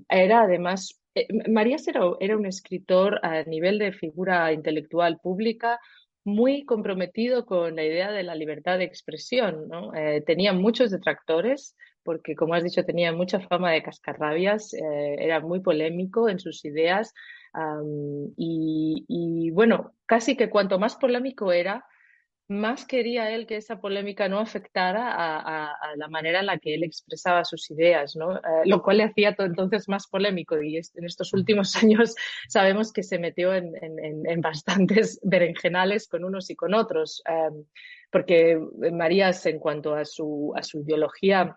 era 0.08 0.42
además, 0.42 1.00
Marías 1.48 1.86
era, 1.88 2.00
era 2.20 2.36
un 2.36 2.46
escritor 2.46 3.20
a 3.22 3.44
nivel 3.44 3.78
de 3.78 3.92
figura 3.92 4.52
intelectual 4.52 5.18
pública 5.20 5.80
muy 6.24 6.64
comprometido 6.64 7.46
con 7.46 7.76
la 7.76 7.84
idea 7.84 8.10
de 8.10 8.22
la 8.22 8.34
libertad 8.34 8.78
de 8.78 8.84
expresión. 8.84 9.68
¿no? 9.68 9.92
tenía 10.26 10.52
muchos 10.52 10.90
detractores 10.90 11.76
porque, 12.02 12.34
como 12.36 12.54
has 12.54 12.62
dicho, 12.62 12.84
tenía 12.84 13.12
mucha 13.12 13.40
fama 13.40 13.72
de 13.72 13.82
cascarrabias, 13.82 14.74
era 14.74 15.40
muy 15.40 15.60
polémico 15.60 16.28
en 16.28 16.38
sus 16.38 16.64
ideas 16.64 17.14
y, 18.36 19.50
bueno, 19.52 19.94
casi 20.06 20.36
que 20.36 20.50
cuanto 20.50 20.78
más 20.78 20.96
polémico 20.96 21.52
era, 21.52 21.84
más 22.48 22.84
quería 22.84 23.30
él 23.30 23.46
que 23.46 23.56
esa 23.56 23.80
polémica 23.80 24.28
no 24.28 24.38
afectara 24.38 25.14
a, 25.14 25.96
la 25.96 26.08
manera 26.08 26.40
en 26.40 26.46
la 26.46 26.58
que 26.58 26.74
él 26.74 26.82
expresaba 26.84 27.44
sus 27.44 27.70
ideas, 27.70 28.16
¿no? 28.16 28.36
Eh, 28.36 28.40
lo 28.66 28.82
cual 28.82 28.98
le 28.98 29.04
hacía 29.04 29.34
todo 29.34 29.46
entonces 29.46 29.88
más 29.88 30.06
polémico 30.06 30.60
y 30.62 30.76
en 30.76 31.04
estos 31.04 31.32
últimos 31.32 31.74
años 31.82 32.14
sabemos 32.48 32.92
que 32.92 33.02
se 33.02 33.18
metió 33.18 33.54
en, 33.54 34.40
bastantes 34.40 35.20
berenjenales 35.24 36.06
con 36.08 36.24
unos 36.24 36.50
y 36.50 36.56
con 36.56 36.74
otros, 36.74 37.22
em, 37.26 37.64
porque 38.10 38.60
Marías 38.92 39.46
en 39.46 39.58
cuanto 39.58 39.94
a 39.94 40.04
su, 40.04 40.52
a 40.54 40.62
su 40.62 40.80
ideología 40.80 41.56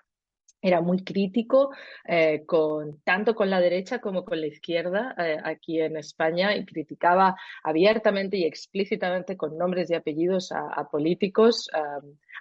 era 0.62 0.82
muy 0.82 1.04
crítico 1.04 1.72
eh, 2.06 2.43
con, 2.46 3.02
tanto 3.04 3.36
con 3.36 3.50
la 3.50 3.60
derecha 3.62 4.00
como 4.00 4.26
con 4.26 4.41
la 4.41 4.48
izquierda 4.48 5.15
eh, 5.17 5.38
aquí 5.43 5.80
en 5.80 5.98
España 5.98 6.56
y 6.56 6.65
criticaba 6.65 7.36
abiertamente 7.63 8.38
y 8.38 8.46
explícitamente 8.46 9.38
con 9.38 9.58
nombres 9.58 9.89
y 9.91 9.96
apellidos 9.96 10.52
a, 10.52 10.88
políticos, 10.89 11.70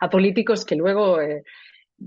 a 0.00 0.11
políticos 0.11 0.64
que 0.64 0.76
luego 0.76 1.20
eh, 1.20 1.44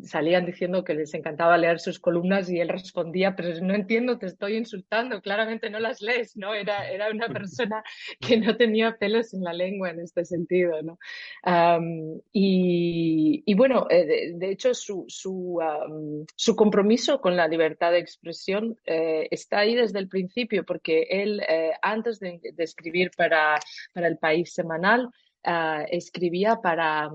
salían 0.04 0.45
diciendo 0.45 0.84
que 0.84 0.93
les 0.93 1.13
encantaba 1.13 1.58
leer 1.58 1.80
sus 1.80 1.99
columnas 1.99 2.49
y 2.49 2.60
él 2.60 2.69
respondía, 2.69 3.36
pero 3.36 3.49
no 3.62 3.73
entiendo, 3.73 4.17
te 4.19 4.28
estoy 4.28 4.56
insultando, 4.56 5.21
claramente 5.21 5.69
no 5.69 5.80
las 5.80 6.02
lees, 6.02 6.38
¿no? 6.38 6.54
Era, 6.54 6.89
era 6.89 7.10
una 7.10 7.28
persona 7.28 7.84
que 8.19 8.38
no 8.38 8.56
tenía 8.56 8.97
pelos 8.97 9.34
en 9.34 9.43
la 9.43 9.54
lengua 9.54 9.89
en 9.89 9.99
este 10.02 10.25
sentido, 10.25 10.82
¿no? 10.84 10.99
y, 12.32 13.54
bueno, 13.56 13.88
eh, 13.89 14.34
de, 14.36 14.52
hecho 14.52 14.73
su, 14.73 15.06
su, 15.08 15.60
su, 16.36 16.56
compromiso 16.56 17.19
con 17.19 17.36
la 17.36 17.47
libertad 17.47 17.91
de 17.91 17.99
expresión 17.99 18.78
eh, 18.86 19.28
está 19.32 19.60
ahí 19.60 19.75
desde 19.75 19.99
el 19.99 20.08
principio, 20.08 20.65
porque 20.65 21.08
él, 21.10 21.41
eh, 21.47 21.71
antes 21.82 22.19
de, 22.19 22.39
de 22.54 22.63
escribir 22.63 23.12
para, 23.17 23.60
para 23.93 24.08
el 24.08 24.17
país 24.17 24.54
semanal, 24.54 25.10
ah, 25.43 25.86
escribía 25.89 26.58
para, 26.62 27.10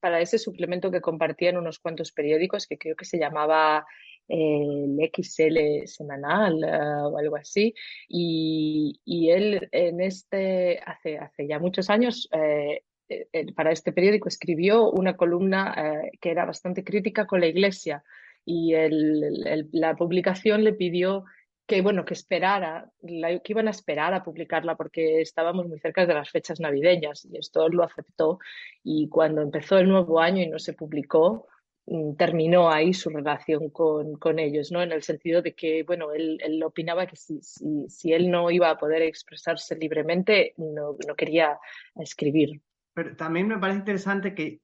para 0.00 0.20
ese 0.20 0.38
suplemento 0.38 0.90
que 0.90 1.00
compartía 1.00 1.50
en 1.50 1.58
unos 1.58 1.78
cuantos 1.78 2.12
periódicos 2.12 2.66
que 2.66 2.78
creo 2.78 2.96
que 2.96 3.04
se 3.04 3.18
llamaba 3.18 3.86
el 4.28 4.96
XL 5.12 5.86
semanal 5.86 6.54
uh, 6.54 7.08
o 7.08 7.18
algo 7.18 7.36
así. 7.36 7.74
Y, 8.08 9.00
y, 9.04 9.30
él 9.30 9.68
en 9.72 10.00
este, 10.00 10.78
hace, 10.86 11.18
hace 11.18 11.46
ya 11.48 11.58
muchos 11.58 11.90
años, 11.90 12.28
eh, 12.32 12.82
eh, 13.08 13.52
para 13.54 13.72
este 13.72 13.92
periódico 13.92 14.28
escribió 14.28 14.88
una 14.88 15.16
columna 15.16 15.74
eh, 15.76 16.12
que 16.20 16.30
era 16.30 16.44
bastante 16.44 16.84
crítica 16.84 17.26
con 17.26 17.40
la 17.40 17.48
Iglesia 17.48 18.04
y 18.44 18.74
el, 18.74 19.68
la 19.72 19.96
publicación 19.96 20.62
le 20.62 20.72
pidió 20.72 21.24
que 21.70 21.82
bueno 21.82 22.04
que 22.04 22.14
esperara 22.14 22.90
la, 23.02 23.38
que 23.38 23.52
iban 23.52 23.68
a 23.68 23.70
esperar 23.78 24.12
a 24.12 24.24
publicarla 24.24 24.76
porque 24.76 25.20
estábamos 25.20 25.68
muy 25.68 25.78
cerca 25.78 26.04
de 26.04 26.14
las 26.14 26.28
fechas 26.28 26.58
navideñas 26.58 27.24
y 27.24 27.38
esto 27.38 27.68
lo 27.68 27.84
aceptó 27.84 28.40
y 28.82 29.08
cuando 29.08 29.40
empezó 29.40 29.78
el 29.78 29.88
nuevo 29.88 30.18
año 30.20 30.42
y 30.42 30.48
no 30.48 30.58
se 30.58 30.72
publicó 30.72 31.46
Mm, 31.90 32.14
terminó 32.14 32.70
ahí 32.70 32.94
su 32.94 33.10
relación 33.10 33.68
con, 33.70 34.14
con, 34.14 34.38
ellos, 34.38 34.70
¿no? 34.70 34.80
En 34.80 34.92
el 34.92 35.02
sentido 35.02 35.42
de 35.42 35.54
que, 35.54 35.82
bueno, 35.82 36.12
él, 36.12 36.38
él 36.40 36.62
opinaba 36.62 37.04
que 37.06 37.16
si, 37.16 37.42
si, 37.42 37.88
si, 37.88 38.12
él 38.12 38.30
no 38.30 38.48
iba 38.52 38.70
a 38.70 38.78
poder 38.78 39.02
expresarse 39.02 39.74
libremente, 39.74 40.54
no, 40.56 40.96
no 41.04 41.14
quería 41.16 41.58
escribir. 41.96 42.60
Pero 42.94 43.16
también 43.16 43.48
me 43.48 43.58
parece 43.58 43.80
interesante 43.80 44.36
que 44.36 44.60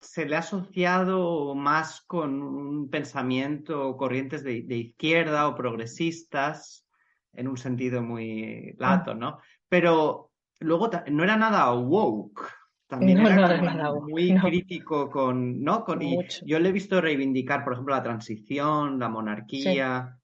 se 0.00 0.26
le 0.26 0.36
ha 0.36 0.40
asociado 0.40 1.54
más 1.54 2.02
con 2.02 2.42
un 2.42 2.88
pensamiento, 2.88 3.96
corrientes 3.96 4.42
de, 4.42 4.62
de 4.62 4.76
izquierda 4.76 5.48
o 5.48 5.54
progresistas, 5.54 6.86
en 7.32 7.48
un 7.48 7.56
sentido 7.56 8.02
muy 8.02 8.74
lato, 8.78 9.14
¿no? 9.14 9.38
Pero 9.68 10.30
luego 10.58 10.90
no 11.10 11.22
era 11.22 11.36
nada 11.36 11.72
woke, 11.74 12.40
también 12.86 13.18
era 13.18 13.92
muy 13.92 14.36
crítico 14.36 15.08
con, 15.08 15.62
¿no? 15.62 15.84
Con, 15.84 16.02
y 16.02 16.18
yo 16.44 16.58
le 16.58 16.70
he 16.70 16.72
visto 16.72 17.00
reivindicar, 17.00 17.62
por 17.62 17.74
ejemplo, 17.74 17.94
la 17.94 18.02
transición, 18.02 18.98
la 18.98 19.08
monarquía. 19.08 20.18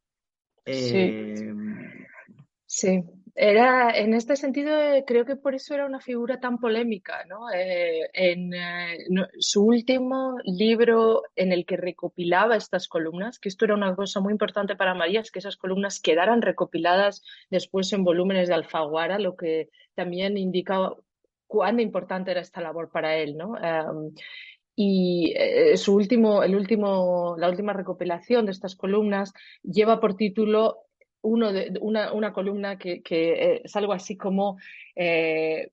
Eh... 0.65 1.55
Sí. 2.67 3.05
Era, 3.38 3.90
en 3.90 4.14
este 4.14 4.35
sentido, 4.35 4.72
creo 5.07 5.27
que 5.27 5.37
por 5.37 5.55
eso 5.55 5.75
era 5.75 5.85
una 5.85 6.01
figura 6.01 6.40
tan 6.40 6.59
polémica, 6.59 7.22
¿no? 7.27 7.51
Eh, 7.53 8.09
en 8.14 8.55
eh, 8.55 9.07
su 9.38 9.62
último 9.62 10.38
libro 10.44 11.22
en 11.37 11.53
el 11.53 11.66
que 11.66 11.77
recopilaba 11.77 12.57
estas 12.57 12.88
columnas, 12.88 13.38
que 13.38 13.51
esto 13.51 13.66
era 13.66 13.75
una 13.75 13.94
cosa 13.94 14.20
muy 14.20 14.33
importante 14.33 14.75
para 14.75 14.94
María, 14.94 15.20
es 15.20 15.31
que 15.31 15.40
esas 15.40 15.59
columnas 15.59 16.01
quedaran 16.01 16.40
recopiladas 16.40 17.22
después 17.51 17.92
en 17.92 18.05
volúmenes 18.05 18.49
de 18.49 18.55
Alfaguara, 18.55 19.18
lo 19.18 19.37
que 19.37 19.68
también 19.94 20.38
indica 20.38 20.94
cuán 21.46 21.79
importante 21.79 22.31
era 22.31 22.40
esta 22.40 22.62
labor 22.62 22.90
para 22.90 23.16
él, 23.16 23.37
¿no? 23.37 23.55
Y 24.79 25.33
eh, 25.37 25.77
su 25.79 25.94
último, 25.94 26.42
el 26.42 26.55
último, 26.55 27.35
la 27.38 27.49
última 27.49 27.72
recopilación 27.72 28.44
de 28.44 28.53
estas 28.53 28.77
columnas 28.77 29.33
lleva 29.62 30.01
por 30.01 30.16
título 30.16 30.86
una, 31.22 32.33
columna 32.33 32.79
que, 32.79 33.02
eh, 33.09 33.62
es 33.64 33.76
algo 33.76 33.92
así 33.92 34.16
como 34.16 34.59
eh, 34.94 35.70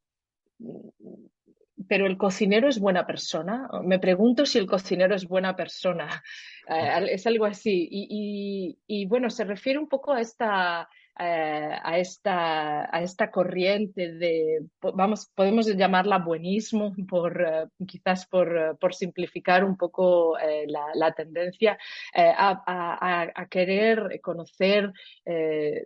pero 1.88 2.06
el 2.06 2.18
cocinero 2.18 2.68
es 2.68 2.80
buena 2.80 3.06
persona. 3.06 3.70
Me 3.84 4.00
pregunto 4.00 4.46
si 4.46 4.58
el 4.58 4.68
cocinero 4.68 5.16
es 5.16 5.28
buena 5.28 5.56
persona. 5.56 6.24
Eh, 6.66 7.08
es 7.12 7.28
algo 7.28 7.44
así. 7.44 7.90
Y, 7.92 9.06
bueno, 9.08 9.30
se 9.30 9.44
refiere 9.44 9.78
un 9.78 9.90
poco 9.90 10.14
a 10.14 10.22
esta, 10.22 10.88
a, 11.16 11.98
esta, 11.98 12.96
a 12.96 13.02
esta 13.02 13.30
corriente 13.30 14.14
de, 14.14 14.66
vamos, 14.82 15.30
podemos 15.36 15.68
llamarla 15.68 16.18
buenismo, 16.18 16.96
por, 17.08 17.42
eh, 17.42 17.68
quizás 17.88 18.26
por, 18.26 18.78
por, 18.80 18.96
simplificar 18.96 19.64
un 19.64 19.78
poco 19.78 20.38
eh, 20.40 20.66
la, 20.68 21.12
tendencia 21.12 21.78
a, 22.16 23.48
querer 23.50 24.20
conocer, 24.22 24.92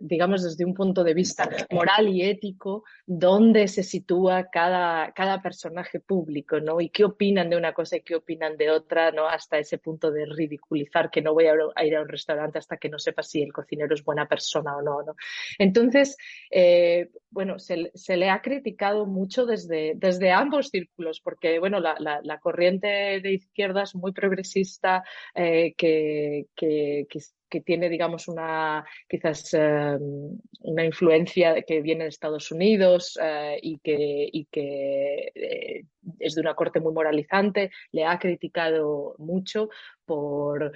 digamos, 0.00 0.42
desde 0.42 0.64
un 0.64 0.74
punto 0.74 1.04
de 1.04 1.14
vista 1.14 1.48
moral 1.70 2.08
y 2.08 2.22
ético, 2.22 2.84
dónde 3.06 3.68
se 3.68 3.82
sitúa 3.82 4.48
cada, 4.50 5.12
cada 5.12 5.42
personaje 5.42 6.00
público, 6.00 6.60
¿no? 6.60 6.80
Y 6.80 6.90
qué 6.90 7.04
opinan 7.04 7.50
de 7.50 7.56
una 7.56 7.72
cosa 7.72 7.96
y 7.96 8.02
qué 8.02 8.14
opinan 8.14 8.56
de 8.56 8.70
otra, 8.70 9.10
¿no? 9.10 9.26
Hasta 9.26 9.58
ese 9.58 9.78
punto 9.78 10.10
de 10.10 10.26
ridiculizar 10.26 11.10
que 11.10 11.22
no 11.22 11.34
voy 11.34 11.46
a 11.46 11.84
ir 11.84 11.96
a 11.96 12.02
un 12.02 12.08
restaurante 12.08 12.58
hasta 12.58 12.76
que 12.76 12.88
no 12.88 12.98
sepa 12.98 13.22
si 13.22 13.42
el 13.42 13.52
cocinero 13.52 13.94
es 13.94 14.04
buena 14.04 14.26
persona 14.26 14.76
o 14.76 14.82
no, 14.82 15.02
¿no? 15.02 15.14
Entonces, 15.58 16.16
eh, 16.50 17.08
bueno, 17.30 17.58
se, 17.58 18.16
le 18.16 18.30
ha 18.30 18.40
criticado 18.40 19.06
mucho 19.06 19.46
desde, 19.46 19.92
desde 19.96 20.30
ambos 20.30 20.68
círculos, 20.68 21.20
porque, 21.20 21.58
bueno, 21.58 21.80
la, 21.80 22.38
corriente 22.40 23.20
de 23.20 23.32
izquierda 23.32 23.82
es 23.82 23.94
muy 23.94 24.12
progresista, 24.12 25.04
eh, 25.34 25.74
que, 25.76 26.46
que, 26.54 27.06
tiene, 27.64 27.88
digamos, 27.88 28.28
una 28.28 28.84
quizás 29.08 29.54
eh, 29.54 29.98
una 30.60 30.84
influencia 30.84 31.62
que 31.62 31.80
viene 31.80 32.04
de 32.04 32.10
Estados 32.10 32.52
Unidos 32.52 33.18
y 33.62 33.78
que, 33.78 34.28
y 34.30 34.44
que 34.50 35.84
es 36.18 36.34
de 36.34 36.40
una 36.40 36.54
corte 36.54 36.80
muy 36.80 36.92
moralizante, 36.92 37.70
le 37.92 38.04
ha 38.04 38.18
criticado 38.18 39.14
mucho 39.18 39.70
por 40.04 40.72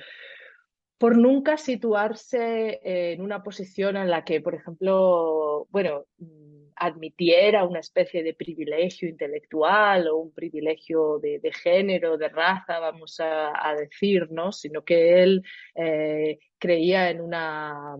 por 1.02 1.18
nunca 1.18 1.56
situarse 1.56 2.78
en 2.84 3.22
una 3.22 3.42
posición 3.42 3.96
en 3.96 4.08
la 4.08 4.22
que, 4.22 4.40
por 4.40 4.54
ejemplo, 4.54 5.66
bueno, 5.70 6.04
mm, 6.18 6.74
admitiera 6.76 7.64
una 7.64 7.80
especie 7.80 8.22
de 8.22 8.34
privilegio 8.34 9.08
intelectual 9.08 10.06
o 10.06 10.18
un 10.18 10.32
privilegio 10.32 11.18
de, 11.18 11.40
género, 11.60 12.16
de 12.16 12.28
raza, 12.28 12.78
vamos 12.78 13.18
a, 13.18 13.74
decir, 13.74 14.28
¿no? 14.30 14.52
Sino 14.52 14.84
que 14.84 15.24
él 15.24 15.42
eh, 15.74 16.38
creía 16.56 17.10
en 17.10 17.20
una 17.20 17.96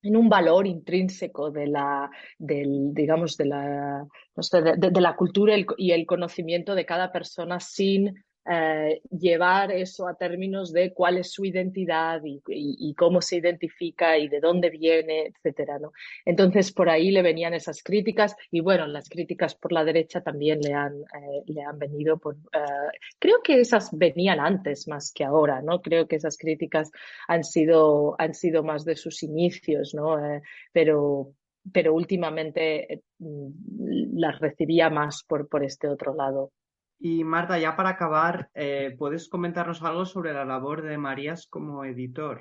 en 0.00 0.16
un 0.16 0.28
valor 0.28 0.68
intrínseco 0.68 1.50
de 1.50 1.66
la, 1.66 2.08
del, 2.38 2.94
digamos, 2.94 3.36
de 3.36 3.46
la, 3.46 4.06
no 4.36 4.42
sé, 4.44 4.62
de, 4.62 5.00
la 5.00 5.16
cultura 5.16 5.56
y 5.76 5.90
el 5.90 6.06
conocimiento 6.06 6.76
de 6.76 6.86
cada 6.86 7.10
persona 7.10 7.58
sin 7.58 8.14
eh, 8.50 9.00
llevar 9.10 9.72
eso 9.72 10.08
a 10.08 10.14
términos 10.14 10.72
de 10.72 10.92
cuál 10.94 11.18
es 11.18 11.32
su 11.32 11.44
identidad 11.44 12.22
y, 12.24 12.40
y, 12.48 12.76
y, 12.78 12.94
cómo 12.94 13.20
se 13.20 13.36
identifica 13.36 14.16
y 14.16 14.28
de 14.28 14.40
dónde 14.40 14.70
viene, 14.70 15.26
etcétera, 15.26 15.78
¿no? 15.78 15.92
Entonces 16.24 16.72
por 16.72 16.88
ahí 16.88 17.10
le 17.10 17.22
venían 17.22 17.54
esas 17.54 17.82
críticas 17.82 18.36
y 18.50 18.60
bueno, 18.60 18.86
las 18.86 19.08
críticas 19.08 19.54
por 19.54 19.72
la 19.72 19.84
derecha 19.84 20.22
también 20.22 20.60
le 20.60 20.72
han, 20.72 20.94
eh, 20.94 21.42
le 21.46 21.62
han 21.62 21.78
venido 21.78 22.18
por, 22.18 22.36
eh, 22.52 22.98
creo 23.18 23.42
que 23.42 23.60
esas 23.60 23.90
venían 23.92 24.40
antes 24.40 24.88
más 24.88 25.12
que 25.12 25.24
ahora, 25.24 25.60
¿no? 25.62 25.82
Creo 25.82 26.06
que 26.08 26.16
esas 26.16 26.38
críticas 26.38 26.90
han 27.26 27.44
sido, 27.44 28.16
han 28.18 28.34
sido 28.34 28.62
más 28.62 28.84
de 28.84 28.96
sus 28.96 29.22
inicios, 29.22 29.94
¿no? 29.94 30.18
Eh, 30.24 30.42
pero, 30.72 31.32
pero 31.72 31.94
últimamente 31.94 33.02
mm, 33.18 34.18
las 34.18 34.38
recibía 34.40 34.90
más 34.90 35.22
por, 35.24 35.48
por 35.48 35.64
este 35.64 35.88
otro 35.88 36.14
lado. 36.14 36.52
Y 37.00 37.22
Marta, 37.24 37.58
ya 37.58 37.76
para 37.76 37.90
acabar, 37.90 38.50
eh, 38.54 38.94
¿puedes 38.98 39.28
comentarnos 39.28 39.82
algo 39.82 40.04
sobre 40.04 40.32
la 40.32 40.44
labor 40.44 40.82
de 40.82 40.98
Marías 40.98 41.46
como 41.46 41.84
editor? 41.84 42.40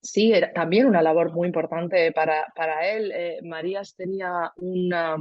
Sí, 0.00 0.32
era 0.32 0.52
también 0.52 0.86
una 0.86 1.02
labor 1.02 1.32
muy 1.32 1.48
importante 1.48 2.12
para, 2.12 2.52
para 2.54 2.88
él. 2.88 3.10
Eh, 3.12 3.40
Marías 3.42 3.96
tenía 3.96 4.52
una, 4.56 5.16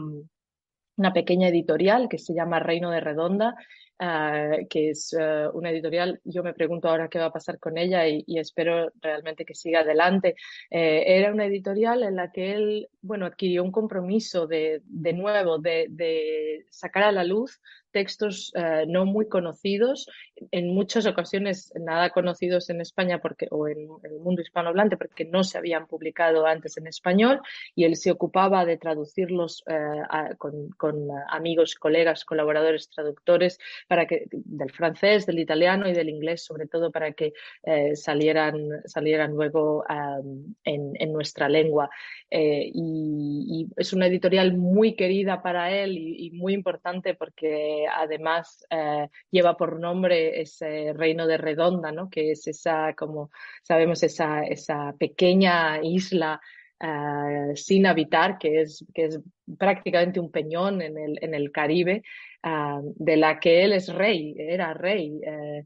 una 0.97 1.13
pequeña 1.13 1.47
editorial 1.47 2.07
que 2.07 2.19
se 2.19 2.33
llama 2.33 2.59
Reino 2.59 2.91
de 2.91 2.99
Redonda 2.99 3.55
Uh, 4.03 4.67
que 4.69 4.89
es 4.89 5.13
uh, 5.13 5.49
una 5.57 5.69
editorial. 5.69 6.19
Yo 6.25 6.43
me 6.43 6.53
pregunto 6.53 6.89
ahora 6.89 7.07
qué 7.07 7.19
va 7.19 7.27
a 7.27 7.31
pasar 7.31 7.57
con 7.57 7.77
ella 7.77 8.05
y, 8.05 8.25
espero 8.37 8.91
realmente 8.99 9.45
que 9.45 9.55
siga 9.55 9.79
adelante. 9.79 10.35
Eh, 10.69 11.03
era 11.07 11.31
una 11.31 11.45
editorial 11.45 12.03
en 12.03 12.17
la 12.17 12.29
que 12.29 12.51
él, 12.53 12.89
bueno, 13.01 13.25
adquirió 13.25 13.63
un 13.63 13.71
compromiso 13.71 14.45
de, 14.45 14.81
de 14.83 15.13
nuevo, 15.13 15.57
de, 15.57 16.65
sacar 16.69 17.03
a 17.03 17.11
la 17.13 17.23
luz 17.23 17.61
textos 17.93 18.51
uh, 18.55 18.85
no 18.87 19.05
muy 19.05 19.29
conocidos, 19.29 20.09
en 20.51 20.73
muchas 20.73 21.05
ocasiones 21.05 21.71
nada 21.79 22.09
conocidos 22.09 22.69
en 22.69 22.81
España 22.81 23.19
porque, 23.19 23.47
o 23.51 23.67
en, 23.69 23.83
en, 24.03 24.11
el 24.11 24.19
mundo 24.19 24.41
hispanohablante 24.41 24.97
porque 24.97 25.23
no 25.23 25.43
se 25.45 25.57
habían 25.57 25.87
publicado 25.87 26.45
antes 26.45 26.75
en 26.77 26.87
español 26.87 27.39
y 27.75 27.85
él 27.85 27.95
se 27.95 28.11
ocupaba 28.11 28.65
de 28.65 28.77
traducirlos 28.77 29.63
a, 29.67 30.35
con, 30.35 30.69
con 30.71 31.07
amigos, 31.29 31.75
colegas, 31.75 32.25
colaboradores, 32.25 32.89
traductores 32.89 33.59
para 33.87 34.07
que, 34.07 34.25
del 34.31 34.71
francés, 34.71 35.25
del 35.25 35.39
italiano 35.39 35.87
y 35.87 35.93
del 35.93 36.09
inglés, 36.09 36.43
sobre 36.43 36.67
todo 36.67 36.91
para 36.91 37.13
que 37.13 37.33
eh, 37.63 37.95
salieran, 37.95 38.55
salieran 38.85 39.31
luego 39.31 39.83
um, 39.89 40.53
en, 40.63 40.93
en, 40.99 41.13
nuestra 41.13 41.47
lengua. 41.47 41.89
Eh, 42.29 42.71
y, 42.73 43.67
y, 43.67 43.67
es 43.77 43.93
una 43.93 44.07
editorial 44.07 44.57
muy 44.57 44.95
querida 44.95 45.41
para 45.41 45.71
él 45.71 45.97
y, 45.97 46.27
y 46.27 46.31
muy 46.31 46.53
importante 46.53 47.13
porque 47.13 47.82
además 47.85 48.65
eh, 48.69 49.07
lleva 49.31 49.55
por 49.55 49.79
nombre 49.79 50.41
ese 50.41 50.93
reino 50.93 51.27
de 51.27 51.37
Redonda, 51.37 51.91
¿no? 51.91 52.09
que 52.09 52.31
es 52.31 52.47
esa, 52.47 52.93
como 52.93 53.31
sabemos, 53.63 54.03
esa, 54.03 54.43
pequeña 54.97 55.79
isla 55.81 56.39
uh, 56.79 57.55
sin 57.55 57.85
habitar, 57.85 58.37
que 58.37 58.61
es, 58.61 58.85
que 58.93 59.05
es 59.05 59.19
prácticamente 59.57 60.19
un 60.19 60.31
peñón 60.31 60.81
en 60.81 60.97
el, 60.97 61.19
en 61.21 61.33
el 61.33 61.51
Caribe, 61.51 62.03
uh, 62.43 62.93
de 62.95 63.17
la 63.17 63.39
que 63.39 63.63
él 63.63 63.73
es 63.73 63.93
rey, 63.93 64.35
era 64.37 64.73
rey. 64.73 65.19
Uh, 65.25 65.65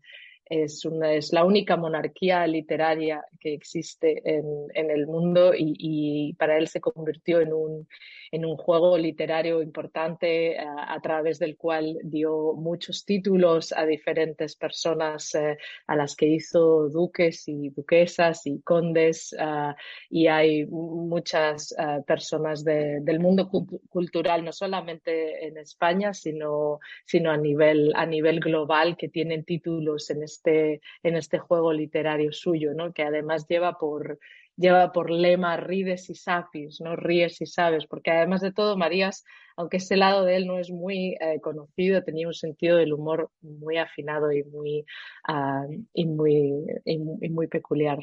es, 0.49 0.85
una, 0.85 1.13
es 1.13 1.33
la 1.33 1.45
única 1.45 1.75
monarquía 1.75 2.45
literaria 2.47 3.23
que 3.39 3.53
existe 3.53 4.21
en, 4.23 4.45
en 4.73 4.91
el 4.91 5.07
mundo 5.07 5.53
y, 5.55 6.33
para 6.37 6.57
él 6.57 6.67
se 6.67 6.81
convirtió 6.81 7.41
en 7.41 7.53
un, 7.53 7.87
en 8.31 8.45
un 8.45 8.57
juego 8.57 8.97
literario 8.97 9.61
importante 9.61 10.57
a, 10.59 10.93
a, 10.93 11.01
través 11.01 11.39
del 11.39 11.57
cual 11.57 11.97
dio 12.03 12.53
muchos 12.53 13.05
títulos 13.05 13.73
a 13.73 13.85
diferentes 13.85 14.55
personas 14.55 15.33
eh, 15.35 15.57
a 15.87 15.95
las 15.95 16.15
que 16.15 16.27
hizo 16.27 16.89
duques 16.89 17.47
y 17.47 17.69
duquesas 17.69 18.45
y 18.45 18.61
condes 18.61 19.33
uh, 19.33 19.73
y 20.09 20.27
hay 20.27 20.65
muchas 20.65 21.73
uh, 21.77 22.03
personas 22.03 22.63
de, 22.63 22.99
del 23.01 23.19
mundo 23.19 23.49
cultural, 23.89 24.43
no 24.43 24.51
solamente 24.51 25.47
en 25.47 25.57
España, 25.57 26.13
sino, 26.13 26.79
sino 27.05 27.31
a, 27.31 27.37
nivel, 27.37 27.91
a 27.95 28.05
nivel 28.05 28.39
global 28.39 28.97
que 28.97 29.09
tienen 29.09 29.43
títulos 29.43 30.09
en 30.09 30.23
este, 30.23 30.81
en 31.03 31.15
este 31.15 31.39
juego 31.39 31.73
literario 31.73 32.31
suyo, 32.31 32.73
¿no? 32.73 32.93
que 32.93 33.03
además 33.03 33.47
lleva 33.47 33.77
por 33.77 34.19
lleva 34.57 34.91
por 34.91 35.09
lema 35.09 35.55
rides 35.57 36.09
y 36.09 36.15
sapis, 36.15 36.81
¿no? 36.81 36.95
Ríes 36.95 37.39
y 37.41 37.45
sabes, 37.45 37.85
porque 37.87 38.11
además 38.11 38.41
de 38.41 38.51
todo, 38.51 38.75
Marías, 38.77 39.23
aunque 39.55 39.77
ese 39.77 39.95
lado 39.97 40.25
de 40.25 40.37
él 40.37 40.47
no 40.47 40.59
es 40.59 40.69
muy 40.71 41.15
eh, 41.19 41.39
conocido, 41.41 42.03
tenía 42.03 42.27
un 42.27 42.33
sentido 42.33 42.77
del 42.77 42.93
humor 42.93 43.31
muy 43.41 43.77
afinado 43.77 44.31
y 44.31 44.43
muy, 44.43 44.85
uh, 45.29 45.83
y 45.93 46.05
muy, 46.05 46.53
y 46.85 47.29
muy 47.29 47.47
peculiar. 47.47 47.99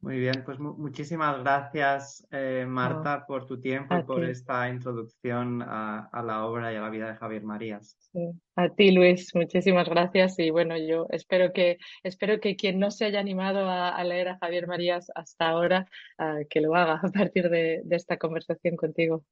Muy 0.00 0.20
bien, 0.20 0.42
pues 0.44 0.58
muchísimas 0.58 1.40
gracias, 1.40 2.26
eh, 2.30 2.64
Marta, 2.68 3.26
por 3.26 3.46
tu 3.46 3.60
tiempo 3.60 3.96
y 3.96 4.02
por 4.04 4.20
ti. 4.24 4.30
esta 4.30 4.68
introducción 4.68 5.62
a, 5.62 6.08
a, 6.12 6.22
la 6.22 6.44
obra 6.44 6.72
y 6.72 6.76
a 6.76 6.80
la 6.80 6.90
vida 6.90 7.08
de 7.08 7.16
Javier 7.16 7.42
Marías. 7.42 7.96
Sí. 8.12 8.30
A 8.54 8.68
ti, 8.68 8.92
Luis, 8.92 9.34
muchísimas 9.34 9.88
gracias. 9.88 10.38
Y 10.38 10.50
bueno, 10.50 10.76
yo 10.76 11.06
espero 11.10 11.52
que, 11.52 11.78
espero 12.02 12.40
que 12.40 12.56
quien 12.56 12.78
no 12.78 12.90
se 12.90 13.06
haya 13.06 13.20
animado 13.20 13.68
a, 13.68 13.88
a 13.88 14.04
leer 14.04 14.28
a 14.28 14.38
Javier 14.38 14.66
Marías 14.68 15.10
hasta 15.14 15.48
ahora, 15.48 15.86
uh, 16.18 16.46
que 16.48 16.60
lo 16.60 16.74
haga 16.76 17.00
a 17.02 17.08
partir 17.10 17.48
de, 17.48 17.80
de 17.84 17.96
esta 17.96 18.16
conversación 18.16 18.76
contigo. 18.76 19.24